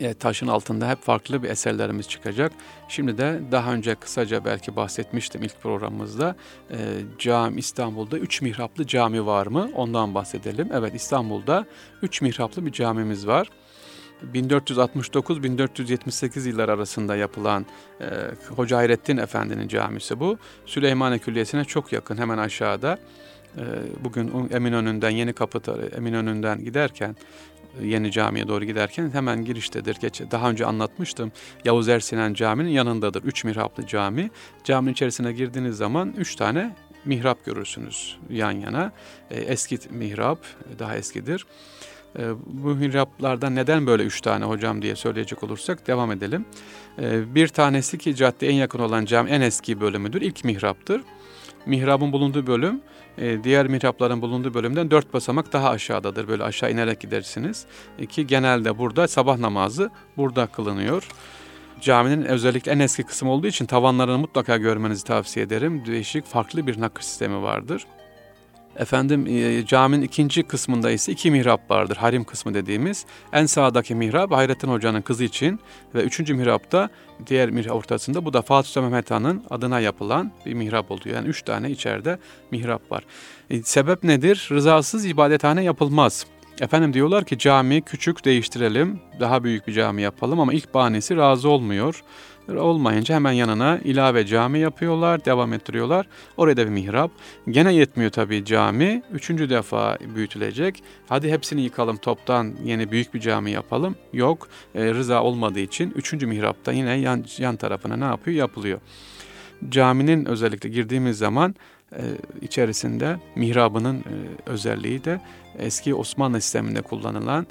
e, 0.00 0.14
taşın 0.14 0.46
altında 0.46 0.90
hep 0.90 1.02
farklı 1.02 1.42
bir 1.42 1.50
eserlerimiz 1.50 2.08
çıkacak. 2.08 2.52
Şimdi 2.88 3.18
de 3.18 3.40
daha 3.52 3.72
önce 3.72 3.94
kısaca 3.94 4.44
belki 4.44 4.76
bahsetmiştim 4.76 5.42
ilk 5.42 5.62
programımızda. 5.62 6.36
E, 6.70 6.76
cami 7.18 7.58
İstanbul'da 7.58 8.18
üç 8.18 8.42
mihraplı 8.42 8.86
cami 8.86 9.26
var 9.26 9.46
mı? 9.46 9.70
Ondan 9.74 10.14
bahsedelim. 10.14 10.68
Evet 10.72 10.94
İstanbul'da 10.94 11.66
üç 12.02 12.22
mihraplı 12.22 12.66
bir 12.66 12.72
camimiz 12.72 13.26
var. 13.26 13.50
1469-1478 14.34 16.48
yıllar 16.48 16.68
arasında 16.68 17.16
yapılan 17.16 17.66
e, 18.00 18.06
Hoca 18.56 18.76
Hayrettin 18.76 19.16
Efendi'nin 19.16 19.68
camisi 19.68 20.20
bu. 20.20 20.38
Süleymaniye 20.66 21.18
Külliyesi'ne 21.18 21.64
çok 21.64 21.92
yakın 21.92 22.16
hemen 22.16 22.38
aşağıda. 22.38 22.98
Ee, 23.56 23.62
bugün 24.04 24.48
Eminönü'nden 24.50 25.10
Yeni 25.10 25.32
Kapı 25.32 25.72
Eminönü'nden 25.96 26.64
giderken 26.64 27.16
Yeni 27.82 28.12
Cami'ye 28.12 28.48
doğru 28.48 28.64
giderken 28.64 29.10
hemen 29.12 29.44
giriştedir. 29.44 29.96
Geç, 30.00 30.22
daha 30.30 30.50
önce 30.50 30.66
anlatmıştım. 30.66 31.32
Yavuz 31.64 31.88
Ersinen 31.88 32.34
Cami'nin 32.34 32.70
yanındadır. 32.70 33.22
Üç 33.22 33.44
mihraplı 33.44 33.86
cami. 33.86 34.30
Caminin 34.64 34.92
içerisine 34.92 35.32
girdiğiniz 35.32 35.76
zaman 35.76 36.14
üç 36.16 36.36
tane 36.36 36.74
mihrap 37.04 37.44
görürsünüz 37.44 38.18
yan 38.30 38.50
yana. 38.52 38.92
Ee, 39.30 39.40
eski 39.40 39.78
mihrap, 39.90 40.38
daha 40.78 40.96
eskidir. 40.96 41.46
Ee, 42.18 42.30
bu 42.46 42.68
mihraplardan 42.74 43.54
neden 43.54 43.86
böyle 43.86 44.02
üç 44.02 44.20
tane 44.20 44.44
hocam 44.44 44.82
diye 44.82 44.96
söyleyecek 44.96 45.42
olursak 45.42 45.86
devam 45.86 46.12
edelim. 46.12 46.44
Bir 47.34 47.48
tanesi 47.48 47.98
ki 47.98 48.14
caddeye 48.14 48.52
en 48.52 48.56
yakın 48.56 48.78
olan 48.78 49.04
cami 49.04 49.30
en 49.30 49.40
eski 49.40 49.80
bölümüdür. 49.80 50.22
İlk 50.22 50.44
mihraptır. 50.44 51.02
Mihrabın 51.66 52.12
bulunduğu 52.12 52.46
bölüm 52.46 52.80
e, 53.20 53.44
diğer 53.44 53.66
mihrapların 53.66 54.22
bulunduğu 54.22 54.54
bölümden 54.54 54.90
dört 54.90 55.14
basamak 55.14 55.52
daha 55.52 55.68
aşağıdadır. 55.68 56.28
Böyle 56.28 56.42
aşağı 56.42 56.72
inerek 56.72 57.00
gidersiniz. 57.00 57.66
E, 57.98 58.06
ki 58.06 58.26
genelde 58.26 58.78
burada 58.78 59.08
sabah 59.08 59.38
namazı 59.38 59.90
burada 60.16 60.46
kılınıyor. 60.46 61.08
Caminin 61.80 62.24
özellikle 62.24 62.72
en 62.72 62.78
eski 62.78 63.02
kısmı 63.02 63.30
olduğu 63.30 63.46
için 63.46 63.66
tavanlarını 63.66 64.18
mutlaka 64.18 64.56
görmenizi 64.56 65.04
tavsiye 65.04 65.46
ederim. 65.46 65.86
Değişik 65.86 66.26
farklı 66.26 66.66
bir 66.66 66.80
nakış 66.80 67.04
sistemi 67.04 67.42
vardır. 67.42 67.86
Efendim 68.78 69.26
e, 69.26 69.66
caminin 69.66 70.02
ikinci 70.02 70.42
kısmında 70.42 70.90
ise 70.90 71.12
iki 71.12 71.30
mihrap 71.30 71.70
vardır. 71.70 71.96
Harim 71.96 72.24
kısmı 72.24 72.54
dediğimiz. 72.54 73.06
En 73.32 73.46
sağdaki 73.46 73.94
mihrap 73.94 74.32
Hayrettin 74.32 74.68
Hoca'nın 74.68 75.02
kızı 75.02 75.24
için 75.24 75.60
ve 75.94 76.02
üçüncü 76.02 76.34
mihrapta 76.34 76.88
diğer 77.26 77.50
mihrap 77.50 77.76
ortasında 77.76 78.24
bu 78.24 78.32
da 78.32 78.42
Fatih 78.42 78.68
Sultan 78.68 78.84
Mehmet 78.84 79.10
Han'ın 79.10 79.42
adına 79.50 79.80
yapılan 79.80 80.32
bir 80.46 80.54
mihrap 80.54 80.90
oluyor. 80.90 81.16
Yani 81.16 81.28
üç 81.28 81.42
tane 81.42 81.70
içeride 81.70 82.18
mihrap 82.50 82.92
var. 82.92 83.04
E, 83.50 83.62
sebep 83.62 84.04
nedir? 84.04 84.48
Rızasız 84.50 85.06
ibadethane 85.06 85.64
yapılmaz. 85.64 86.26
Efendim 86.60 86.92
diyorlar 86.92 87.24
ki 87.24 87.38
cami 87.38 87.82
küçük 87.82 88.24
değiştirelim, 88.24 89.00
daha 89.20 89.44
büyük 89.44 89.66
bir 89.66 89.72
cami 89.72 90.02
yapalım 90.02 90.40
ama 90.40 90.52
ilk 90.52 90.74
banisi 90.74 91.16
razı 91.16 91.48
olmuyor. 91.48 92.02
Olmayınca 92.56 93.14
hemen 93.14 93.32
yanına 93.32 93.78
ilave 93.78 94.26
cami 94.26 94.58
yapıyorlar, 94.58 95.24
devam 95.24 95.52
ettiriyorlar. 95.52 96.06
Oraya 96.36 96.56
da 96.56 96.64
bir 96.64 96.70
mihrap. 96.70 97.10
Gene 97.50 97.74
yetmiyor 97.74 98.10
tabii 98.10 98.44
cami. 98.44 99.02
Üçüncü 99.12 99.50
defa 99.50 99.98
büyütülecek. 100.14 100.82
Hadi 101.08 101.30
hepsini 101.30 101.60
yıkalım 101.60 101.96
toptan 101.96 102.54
yeni 102.64 102.90
büyük 102.90 103.14
bir 103.14 103.20
cami 103.20 103.50
yapalım. 103.50 103.96
Yok 104.12 104.48
e, 104.74 104.94
rıza 104.94 105.22
olmadığı 105.22 105.60
için 105.60 105.92
üçüncü 105.96 106.26
mihrapta 106.26 106.72
yine 106.72 106.94
yan, 106.94 107.24
yan 107.38 107.56
tarafına 107.56 107.96
ne 107.96 108.04
yapıyor? 108.04 108.36
Yapılıyor. 108.36 108.80
Caminin 109.68 110.24
özellikle 110.24 110.68
girdiğimiz 110.68 111.18
zaman 111.18 111.54
e, 111.92 112.02
içerisinde 112.42 113.16
mihrabının 113.36 113.96
e, 113.98 114.02
özelliği 114.46 115.04
de 115.04 115.20
eski 115.58 115.94
Osmanlı 115.94 116.40
sisteminde 116.40 116.82
kullanılan 116.82 117.46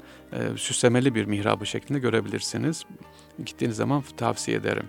süslemeli 0.56 1.14
bir 1.14 1.24
mihrabı 1.24 1.66
şeklinde 1.66 1.98
görebilirsiniz. 1.98 2.84
Gittiğiniz 3.44 3.76
zaman 3.76 4.04
tavsiye 4.16 4.56
ederim. 4.56 4.84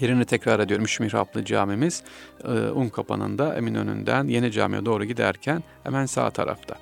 Yerini 0.00 0.24
tekrar 0.24 0.60
ediyorum. 0.60 0.84
Üç 0.84 1.00
mihraplı 1.00 1.44
camimiz 1.44 2.02
e, 2.44 2.48
Unkapanı'nda 2.50 3.54
Eminönü'nden 3.54 4.28
Yeni 4.28 4.52
Cami'ye 4.52 4.84
doğru 4.84 5.04
giderken 5.04 5.62
hemen 5.82 6.06
sağ 6.06 6.30
tarafta. 6.30 6.74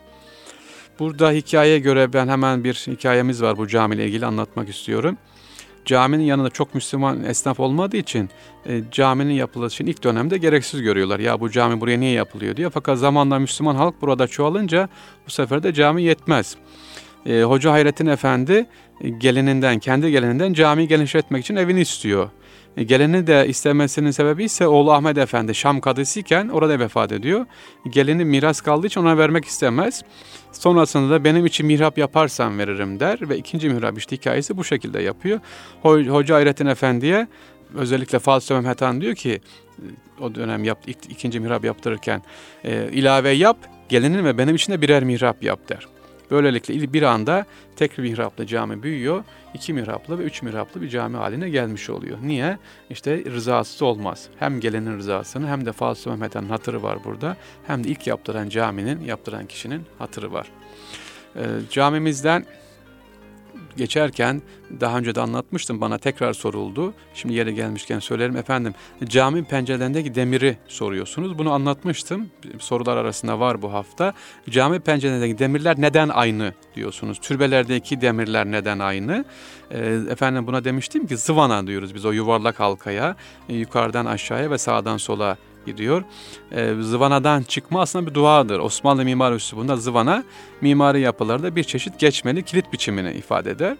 Burada 0.98 1.30
hikayeye 1.30 1.78
göre 1.78 2.12
ben 2.12 2.28
hemen 2.28 2.64
bir 2.64 2.74
hikayemiz 2.74 3.42
var 3.42 3.56
bu 3.56 3.68
camiyle 3.68 4.06
ilgili 4.06 4.26
anlatmak 4.26 4.68
istiyorum. 4.68 5.18
Caminin 5.84 6.24
yanında 6.24 6.50
çok 6.50 6.74
Müslüman 6.74 7.24
esnaf 7.24 7.60
olmadığı 7.60 7.96
için 7.96 8.30
e, 8.66 8.82
caminin 8.90 9.34
yapılışını 9.34 9.90
ilk 9.90 10.04
dönemde 10.04 10.38
gereksiz 10.38 10.82
görüyorlar. 10.82 11.20
Ya 11.20 11.40
bu 11.40 11.50
cami 11.50 11.80
buraya 11.80 12.00
niye 12.00 12.12
yapılıyor 12.12 12.56
diye. 12.56 12.70
Fakat 12.70 12.98
zamanla 12.98 13.38
Müslüman 13.38 13.74
halk 13.74 13.94
burada 14.02 14.26
çoğalınca 14.26 14.88
bu 15.26 15.30
sefer 15.30 15.62
de 15.62 15.72
cami 15.72 16.02
yetmez. 16.02 16.56
E, 17.26 17.42
Hoca 17.42 17.72
Hayrettin 17.72 18.06
Efendi 18.06 18.66
e, 19.00 19.08
gelininden, 19.08 19.78
kendi 19.78 20.10
gelininden 20.10 20.52
camiyi 20.52 20.88
genişletmek 20.88 21.44
için 21.44 21.56
evini 21.56 21.80
istiyor. 21.80 22.30
E, 22.76 22.82
gelini 22.82 23.26
de 23.26 23.48
istemesinin 23.48 24.10
sebebi 24.10 24.44
ise 24.44 24.66
oğlu 24.66 24.92
Ahmet 24.92 25.18
Efendi 25.18 25.54
Şam 25.54 25.80
kadısıyken 25.80 26.48
orada 26.48 26.78
vefat 26.78 27.12
ediyor. 27.12 27.46
Gelini 27.90 28.24
miras 28.24 28.60
kaldığı 28.60 28.86
için 28.86 29.00
ona 29.00 29.18
vermek 29.18 29.44
istemez. 29.44 30.02
Sonrasında 30.52 31.10
da 31.10 31.24
benim 31.24 31.46
için 31.46 31.66
mihrap 31.66 31.98
yaparsan 31.98 32.58
veririm 32.58 33.00
der 33.00 33.28
ve 33.28 33.36
ikinci 33.36 33.68
mihrap 33.68 33.98
işte 33.98 34.16
hikayesi 34.16 34.56
bu 34.56 34.64
şekilde 34.64 35.02
yapıyor. 35.02 35.40
Hoca 35.82 36.34
Hayrettin 36.34 36.66
Efendi'ye 36.66 37.26
özellikle 37.74 38.18
Fatih 38.18 38.54
Mehmet 38.54 38.82
Han 38.82 39.00
diyor 39.00 39.14
ki 39.14 39.40
o 40.20 40.34
dönem 40.34 40.64
yaptı, 40.64 40.90
ikinci 40.90 41.40
mihrap 41.40 41.64
yaptırırken 41.64 42.22
e, 42.64 42.88
ilave 42.92 43.30
yap, 43.30 43.56
gelinin 43.88 44.24
ve 44.24 44.38
benim 44.38 44.54
için 44.54 44.72
de 44.72 44.80
birer 44.80 45.04
mihrap 45.04 45.42
yap 45.42 45.68
der. 45.68 45.91
Böylelikle 46.32 46.92
bir 46.92 47.02
anda 47.02 47.46
tek 47.76 47.98
mihraplı 47.98 48.46
cami 48.46 48.82
büyüyor, 48.82 49.24
iki 49.54 49.72
mihraplı 49.72 50.18
ve 50.18 50.22
üç 50.22 50.42
mihraplı 50.42 50.82
bir 50.82 50.88
cami 50.88 51.16
haline 51.16 51.50
gelmiş 51.50 51.90
oluyor. 51.90 52.18
Niye? 52.22 52.58
İşte 52.90 53.24
rızası 53.24 53.86
olmaz. 53.86 54.28
Hem 54.38 54.60
gelinin 54.60 54.98
rızasını 54.98 55.48
hem 55.48 55.66
de 55.66 55.72
Fatih 55.72 56.10
Mehmet 56.10 56.34
Han'ın 56.34 56.48
hatırı 56.48 56.82
var 56.82 56.98
burada. 57.04 57.36
Hem 57.66 57.84
de 57.84 57.88
ilk 57.88 58.06
yaptıran 58.06 58.48
caminin, 58.48 59.04
yaptıran 59.04 59.46
kişinin 59.46 59.82
hatırı 59.98 60.32
var. 60.32 60.46
E, 61.36 61.42
camimizden 61.70 62.46
geçerken 63.76 64.42
daha 64.80 64.98
önce 64.98 65.14
de 65.14 65.20
anlatmıştım 65.20 65.80
bana 65.80 65.98
tekrar 65.98 66.32
soruldu. 66.32 66.94
Şimdi 67.14 67.34
yere 67.34 67.52
gelmişken 67.52 67.98
söylerim 67.98 68.36
efendim. 68.36 68.74
Cami 69.04 69.44
pencerelerindeki 69.44 70.14
demiri 70.14 70.56
soruyorsunuz. 70.68 71.38
Bunu 71.38 71.52
anlatmıştım. 71.52 72.30
Sorular 72.58 72.96
arasında 72.96 73.40
var 73.40 73.62
bu 73.62 73.72
hafta. 73.72 74.12
Cami 74.50 74.80
pencerelerindeki 74.80 75.38
demirler 75.38 75.76
neden 75.78 76.08
aynı 76.08 76.54
diyorsunuz. 76.74 77.18
Türbelerdeki 77.20 78.00
demirler 78.00 78.46
neden 78.46 78.78
aynı? 78.78 79.24
Ee, 79.70 79.98
efendim 80.10 80.46
buna 80.46 80.64
demiştim 80.64 81.06
ki 81.06 81.16
zıvana 81.16 81.66
diyoruz 81.66 81.94
biz 81.94 82.04
o 82.04 82.12
yuvarlak 82.12 82.60
halkaya. 82.60 83.16
Yukarıdan 83.48 84.06
aşağıya 84.06 84.50
ve 84.50 84.58
sağdan 84.58 84.96
sola 84.96 85.36
gidiyor. 85.66 86.02
E, 86.52 86.74
zıvanadan 86.80 87.42
çıkma 87.42 87.80
aslında 87.80 88.06
bir 88.06 88.14
duadır. 88.14 88.58
Osmanlı 88.58 89.04
mimari 89.04 89.34
üslubunda 89.34 89.76
zıvana 89.76 90.24
mimari 90.60 91.00
yapılarda 91.00 91.56
bir 91.56 91.64
çeşit 91.64 91.98
geçmeli 91.98 92.42
kilit 92.42 92.72
biçimini 92.72 93.12
ifade 93.12 93.50
eder. 93.50 93.76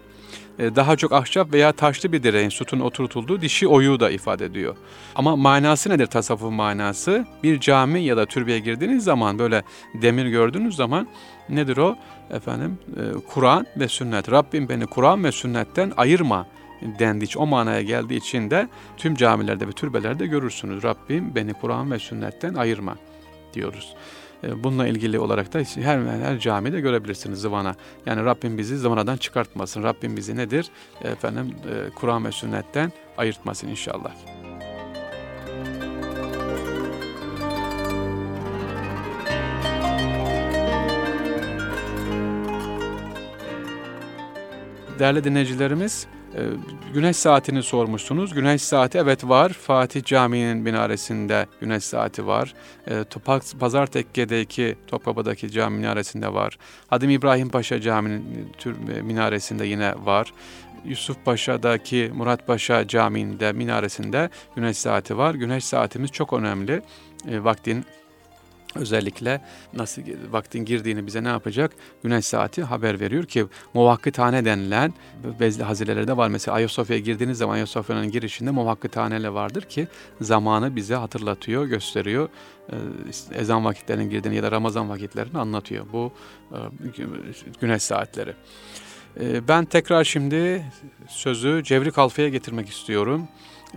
E, 0.59 0.75
daha 0.75 0.95
çok 0.95 1.11
ahşap 1.11 1.53
veya 1.53 1.71
taşlı 1.71 2.11
bir 2.11 2.23
direğin 2.23 2.49
sütun 2.49 2.79
oturtulduğu 2.79 3.41
dişi 3.41 3.67
oyu 3.67 3.99
da 3.99 4.09
ifade 4.09 4.45
ediyor. 4.45 4.75
Ama 5.15 5.35
manası 5.35 5.89
nedir 5.89 6.05
tasavvuf 6.05 6.51
manası? 6.51 7.25
Bir 7.43 7.59
cami 7.59 8.03
ya 8.03 8.17
da 8.17 8.25
türbeye 8.25 8.59
girdiğiniz 8.59 9.03
zaman 9.03 9.39
böyle 9.39 9.63
demir 9.93 10.25
gördüğünüz 10.25 10.75
zaman 10.75 11.07
nedir 11.49 11.77
o? 11.77 11.95
Efendim 12.31 12.77
e, 12.97 13.01
Kur'an 13.33 13.65
ve 13.77 13.87
sünnet. 13.87 14.31
Rabbim 14.31 14.69
beni 14.69 14.85
Kur'an 14.85 15.23
ve 15.23 15.31
sünnetten 15.31 15.91
ayırma 15.97 16.47
dendiği 16.99 17.27
için, 17.27 17.39
o 17.39 17.45
manaya 17.45 17.81
geldiği 17.81 18.15
için 18.17 18.51
de 18.51 18.67
tüm 18.97 19.15
camilerde 19.15 19.67
ve 19.67 19.71
türbelerde 19.71 20.27
görürsünüz. 20.27 20.83
Rabbim 20.83 21.35
beni 21.35 21.53
Kur'an 21.53 21.91
ve 21.91 21.99
sünnetten 21.99 22.53
ayırma 22.53 22.95
diyoruz. 23.53 23.95
E, 24.43 24.63
bununla 24.63 24.87
ilgili 24.87 25.19
olarak 25.19 25.53
da 25.53 25.59
her, 25.59 25.99
her 25.99 26.39
camide 26.39 26.81
görebilirsiniz 26.81 27.39
zıvana. 27.39 27.75
Yani 28.05 28.25
Rabbim 28.25 28.57
bizi 28.57 28.77
zıvanadan 28.77 29.17
çıkartmasın. 29.17 29.83
Rabbim 29.83 30.17
bizi 30.17 30.37
nedir? 30.37 30.69
Efendim 31.03 31.55
e, 31.69 31.89
Kur'an 31.95 32.25
ve 32.25 32.31
sünnetten 32.31 32.91
ayırtmasın 33.17 33.67
inşallah. 33.67 34.11
Değerli 44.99 45.23
dinleyicilerimiz, 45.23 46.07
güneş 46.93 47.17
saatini 47.17 47.63
sormuşsunuz. 47.63 48.33
Güneş 48.33 48.61
saati 48.61 48.97
evet 48.97 49.23
var. 49.23 49.49
Fatih 49.49 50.03
Camii'nin 50.03 50.57
minaresinde 50.57 51.47
güneş 51.61 51.83
saati 51.83 52.27
var. 52.27 52.53
E, 52.87 53.03
Pazar 53.59 53.87
Tekke'deki 53.87 54.75
Topkapı'daki 54.87 55.51
cami 55.51 55.77
minaresinde 55.77 56.33
var. 56.33 56.57
Hadim 56.87 57.09
İbrahim 57.09 57.49
Paşa 57.49 57.81
Camii'nin 57.81 58.53
e, 58.95 59.01
minaresinde 59.01 59.65
yine 59.65 59.93
var. 60.05 60.33
Yusuf 60.85 61.25
Paşa'daki 61.25 62.11
Murat 62.15 62.47
Paşa 62.47 62.87
Camii'nde 62.87 63.51
minaresinde 63.51 64.29
güneş 64.55 64.77
saati 64.77 65.17
var. 65.17 65.35
Güneş 65.35 65.65
saatimiz 65.65 66.11
çok 66.11 66.33
önemli. 66.33 66.81
E, 67.27 67.43
vaktin 67.43 67.85
özellikle 68.75 69.41
nasıl 69.73 70.01
vaktin 70.31 70.65
girdiğini 70.65 71.07
bize 71.07 71.23
ne 71.23 71.27
yapacak? 71.27 71.71
Güneş 72.03 72.25
saati 72.25 72.63
haber 72.63 72.99
veriyor 72.99 73.23
ki 73.23 73.45
muvakkıthane 73.73 74.45
denilen 74.45 74.93
bezli 75.39 75.63
hazirelerde 75.63 76.17
var. 76.17 76.27
Mesela 76.27 76.55
Ayasofya'ya 76.55 77.01
girdiğiniz 77.01 77.37
zaman 77.37 77.53
Ayasofya'nın 77.53 78.11
girişinde 78.11 78.51
muvakkıthaneler 78.51 79.29
vardır 79.29 79.61
ki 79.61 79.87
zamanı 80.21 80.75
bize 80.75 80.95
hatırlatıyor, 80.95 81.65
gösteriyor. 81.65 82.29
Ezan 83.31 83.65
vakitlerinin 83.65 84.09
girdiğini 84.09 84.35
ya 84.35 84.43
da 84.43 84.51
Ramazan 84.51 84.89
vakitlerini 84.89 85.37
anlatıyor 85.37 85.85
bu 85.93 86.11
güneş 87.61 87.83
saatleri. 87.83 88.33
Ben 89.47 89.65
tekrar 89.65 90.03
şimdi 90.03 90.65
sözü 91.07 91.63
Cevri 91.63 91.91
Kalfa'ya 91.91 92.29
getirmek 92.29 92.69
istiyorum. 92.69 93.27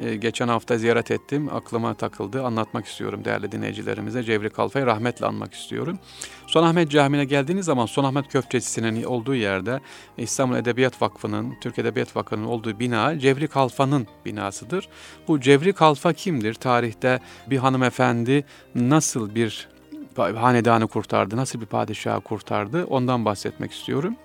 Ee, 0.00 0.16
geçen 0.16 0.48
hafta 0.48 0.78
ziyaret 0.78 1.10
ettim. 1.10 1.48
Aklıma 1.54 1.94
takıldı. 1.94 2.44
Anlatmak 2.44 2.86
istiyorum 2.86 3.24
değerli 3.24 3.52
dinleyicilerimize. 3.52 4.22
Cevri 4.22 4.50
Kalfa'yı 4.50 4.86
rahmetle 4.86 5.26
anmak 5.26 5.54
istiyorum. 5.54 5.98
Sonahmet 6.46 6.90
Camii'ne 6.90 7.24
geldiğiniz 7.24 7.66
zaman 7.66 7.86
Sonahmet 7.86 8.28
Köftecisi'nin 8.28 9.02
olduğu 9.02 9.34
yerde 9.34 9.80
İstanbul 10.18 10.56
Edebiyat 10.56 11.02
Vakfı'nın, 11.02 11.54
Türk 11.60 11.78
Edebiyat 11.78 12.16
Vakfı'nın 12.16 12.44
olduğu 12.44 12.78
bina 12.80 13.18
Cevri 13.18 13.48
Kalfa'nın 13.48 14.06
binasıdır. 14.24 14.88
Bu 15.28 15.40
Cevri 15.40 15.72
Kalfa 15.72 16.12
kimdir? 16.12 16.54
Tarihte 16.54 17.20
bir 17.50 17.58
hanımefendi 17.58 18.44
nasıl 18.74 19.34
bir 19.34 19.68
hanedanı 20.16 20.86
kurtardı, 20.86 21.36
nasıl 21.36 21.60
bir 21.60 21.66
padişahı 21.66 22.20
kurtardı 22.20 22.84
ondan 22.84 23.24
bahsetmek 23.24 23.72
istiyorum. 23.72 24.16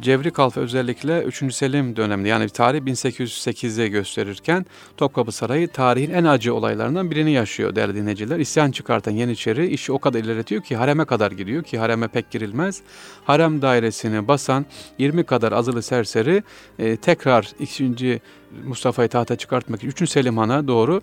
Cevri 0.00 0.30
Kalfa 0.30 0.60
özellikle 0.60 1.22
3. 1.22 1.54
Selim 1.54 1.96
döneminde 1.96 2.28
yani 2.28 2.48
tarih 2.48 2.80
1808'e 2.80 3.88
gösterirken 3.88 4.66
Topkapı 4.96 5.32
Sarayı 5.32 5.68
tarihin 5.68 6.10
en 6.10 6.24
acı 6.24 6.54
olaylarından 6.54 7.10
birini 7.10 7.32
yaşıyor 7.32 7.76
değerli 7.76 7.94
dinleyiciler. 7.94 8.38
İsyan 8.38 8.70
çıkartan 8.70 9.12
Yeniçeri 9.12 9.66
işi 9.66 9.92
o 9.92 9.98
kadar 9.98 10.18
ilerletiyor 10.18 10.62
ki 10.62 10.76
hareme 10.76 11.04
kadar 11.04 11.32
gidiyor 11.32 11.62
ki 11.62 11.78
hareme 11.78 12.08
pek 12.08 12.30
girilmez. 12.30 12.82
Harem 13.24 13.62
dairesini 13.62 14.28
basan 14.28 14.66
20 14.98 15.24
kadar 15.24 15.52
azılı 15.52 15.82
serseri 15.82 16.42
e, 16.78 16.96
tekrar 16.96 17.52
2. 17.58 18.20
Mustafa'yı 18.64 19.08
tahta 19.08 19.36
çıkartmak 19.36 19.84
için 19.84 19.88
3. 20.04 20.10
Selim 20.10 20.38
Han'a 20.38 20.68
doğru 20.68 21.00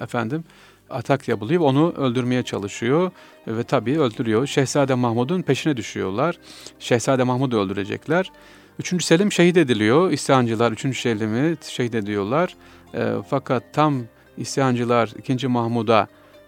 efendim 0.00 0.44
atak 0.92 1.28
yapılıyor. 1.28 1.60
Onu 1.60 1.92
öldürmeye 1.92 2.42
çalışıyor 2.42 3.10
ve 3.46 3.62
tabii 3.62 4.00
öldürüyor. 4.00 4.46
Şehzade 4.46 4.94
Mahmud'un 4.94 5.42
peşine 5.42 5.76
düşüyorlar. 5.76 6.38
Şehzade 6.78 7.22
Mahmud'u 7.22 7.58
öldürecekler. 7.58 8.32
Üçüncü 8.78 9.04
Selim 9.04 9.32
şehit 9.32 9.56
ediliyor. 9.56 10.10
İsyancılar 10.10 10.72
üçüncü 10.72 11.00
Selim'i 11.00 11.56
şehit 11.62 11.94
ediyorlar. 11.94 12.56
E, 12.94 13.12
fakat 13.30 13.62
tam 13.72 14.02
isyancılar 14.36 15.12
ikinci 15.18 15.48
Mahmud'a 15.48 16.06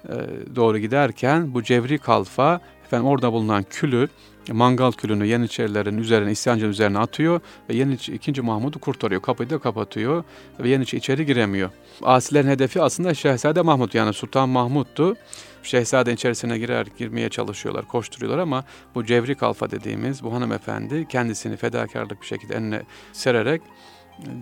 e, 0.09 0.14
doğru 0.57 0.78
giderken 0.78 1.54
bu 1.54 1.62
Cevri 1.62 1.98
Kalfa 1.98 2.61
efendim 2.85 3.07
orada 3.07 3.33
bulunan 3.33 3.62
külü 3.62 4.09
mangal 4.52 4.92
külünü 4.92 5.26
Yeniçerilerin 5.26 5.98
üzerine, 5.98 6.33
isyancının 6.33 6.70
üzerine 6.70 6.98
atıyor 6.98 7.40
ve 7.70 7.74
Yeniçi, 7.74 8.14
ikinci 8.14 8.42
Mahmud'u 8.42 8.78
kurtarıyor. 8.78 9.22
Kapıyı 9.22 9.50
da 9.50 9.59
kapatıyor 9.59 10.24
ve 10.61 10.68
Yeniçi 10.68 10.96
içeri 10.96 11.26
giremiyor. 11.26 11.70
Asilerin 12.02 12.48
hedefi 12.48 12.83
aslında 12.83 13.14
Şehzade 13.14 13.62
Mahmud 13.62 13.94
yani 13.94 14.12
Sultan 14.12 14.48
Mahmud'du. 14.48 15.16
Şehzade 15.62 16.12
içerisine 16.12 16.59
girer, 16.59 16.87
girmeye 16.98 17.28
çalışıyorlar, 17.28 17.88
koşturuyorlar 17.88 18.38
ama 18.38 18.64
bu 18.94 19.04
Cevrik 19.04 19.42
Alfa 19.42 19.70
dediğimiz 19.70 20.22
bu 20.22 20.33
hanımefendi 20.33 21.09
kendisini 21.09 21.57
fedakarlık 21.57 22.20
bir 22.20 22.26
şekilde 22.26 22.54
eline 22.54 22.83
sererek 23.12 23.62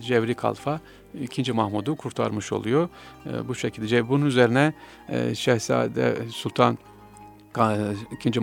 Cevrik 0.01 0.45
Alfa 0.45 0.81
ikinci 1.21 1.53
Mahmud'u 1.53 1.97
kurtarmış 1.97 2.53
oluyor. 2.53 2.89
E, 3.27 3.49
bu 3.49 3.55
şekilde 3.55 4.09
bunun 4.09 4.27
üzerine 4.27 4.73
e, 5.09 5.35
Şehzade 5.35 6.17
Sultan 6.31 6.79
ikinci 8.13 8.41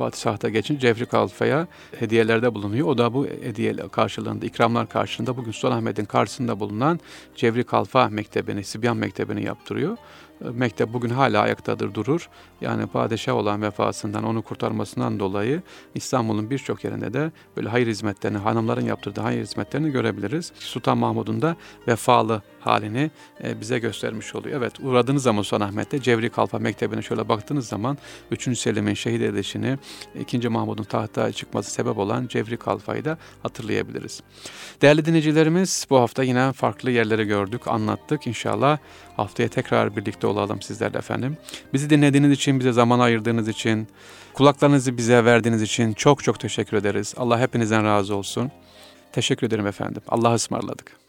Mahmut 0.00 0.12
padişahta 0.12 0.48
geçin 0.48 0.78
Cevri 0.78 1.06
Kalfa'ya 1.06 1.66
hediyelerde 1.98 2.54
bulunuyor. 2.54 2.86
O 2.86 2.98
da 2.98 3.14
bu 3.14 3.26
hediye 3.26 3.76
karşılığında, 3.92 4.46
ikramlar 4.46 4.88
karşılığında 4.88 5.36
bugün 5.36 5.52
Sultanahmet'in 5.52 6.04
karşısında 6.04 6.60
bulunan 6.60 7.00
Cevri 7.36 7.64
Kalfa 7.64 8.08
Mektebi'ni, 8.08 8.64
Sibyan 8.64 8.96
Mektebi'ni 8.96 9.44
yaptırıyor 9.44 9.96
mektep 10.40 10.92
bugün 10.92 11.10
hala 11.10 11.40
ayaktadır 11.40 11.94
durur. 11.94 12.28
Yani 12.60 12.86
padişah 12.86 13.34
olan 13.34 13.62
vefasından 13.62 14.24
onu 14.24 14.42
kurtarmasından 14.42 15.20
dolayı 15.20 15.62
İstanbul'un 15.94 16.50
birçok 16.50 16.84
yerinde 16.84 17.12
de 17.12 17.32
böyle 17.56 17.68
hayır 17.68 17.86
hizmetlerini, 17.86 18.38
hanımların 18.38 18.84
yaptırdığı 18.84 19.20
hayır 19.20 19.42
hizmetlerini 19.42 19.90
görebiliriz. 19.90 20.52
Sultan 20.58 20.98
Mahmud'un 20.98 21.42
da 21.42 21.56
vefalı 21.88 22.42
halini 22.60 23.10
e, 23.44 23.60
bize 23.60 23.78
göstermiş 23.78 24.34
oluyor. 24.34 24.58
Evet 24.58 24.80
uğradığınız 24.80 25.22
zaman 25.22 25.42
Sultanahmet'te 25.42 26.02
Cevri 26.02 26.30
Kalfa 26.30 26.58
Mektebi'ne 26.58 27.02
şöyle 27.02 27.28
baktığınız 27.28 27.68
zaman 27.68 27.98
3. 28.30 28.58
Selim'in 28.58 28.94
şehit 28.94 29.22
edilişini, 29.22 29.78
2. 30.20 30.48
Mahmud'un 30.48 30.84
tahta 30.84 31.32
çıkması 31.32 31.70
sebep 31.70 31.98
olan 31.98 32.26
Cevri 32.26 32.56
Kalfa'yı 32.56 33.04
da 33.04 33.18
hatırlayabiliriz. 33.42 34.22
Değerli 34.82 35.04
dinleyicilerimiz 35.04 35.86
bu 35.90 35.98
hafta 35.98 36.22
yine 36.22 36.52
farklı 36.52 36.90
yerleri 36.90 37.24
gördük, 37.24 37.68
anlattık. 37.68 38.26
İnşallah 38.26 38.78
haftaya 39.16 39.48
tekrar 39.48 39.96
birlikte 39.96 40.26
olalım 40.26 40.62
sizlerle 40.62 40.98
efendim. 40.98 41.36
Bizi 41.72 41.90
dinlediğiniz 41.90 42.32
için, 42.32 42.60
bize 42.60 42.72
zaman 42.72 42.98
ayırdığınız 42.98 43.48
için, 43.48 43.88
kulaklarınızı 44.34 44.96
bize 44.96 45.24
verdiğiniz 45.24 45.62
için 45.62 45.92
çok 45.92 46.24
çok 46.24 46.40
teşekkür 46.40 46.76
ederiz. 46.76 47.14
Allah 47.16 47.40
hepinizden 47.40 47.84
razı 47.84 48.14
olsun. 48.14 48.50
Teşekkür 49.12 49.46
ederim 49.46 49.66
efendim. 49.66 50.02
Allah'a 50.08 50.34
ısmarladık. 50.34 50.99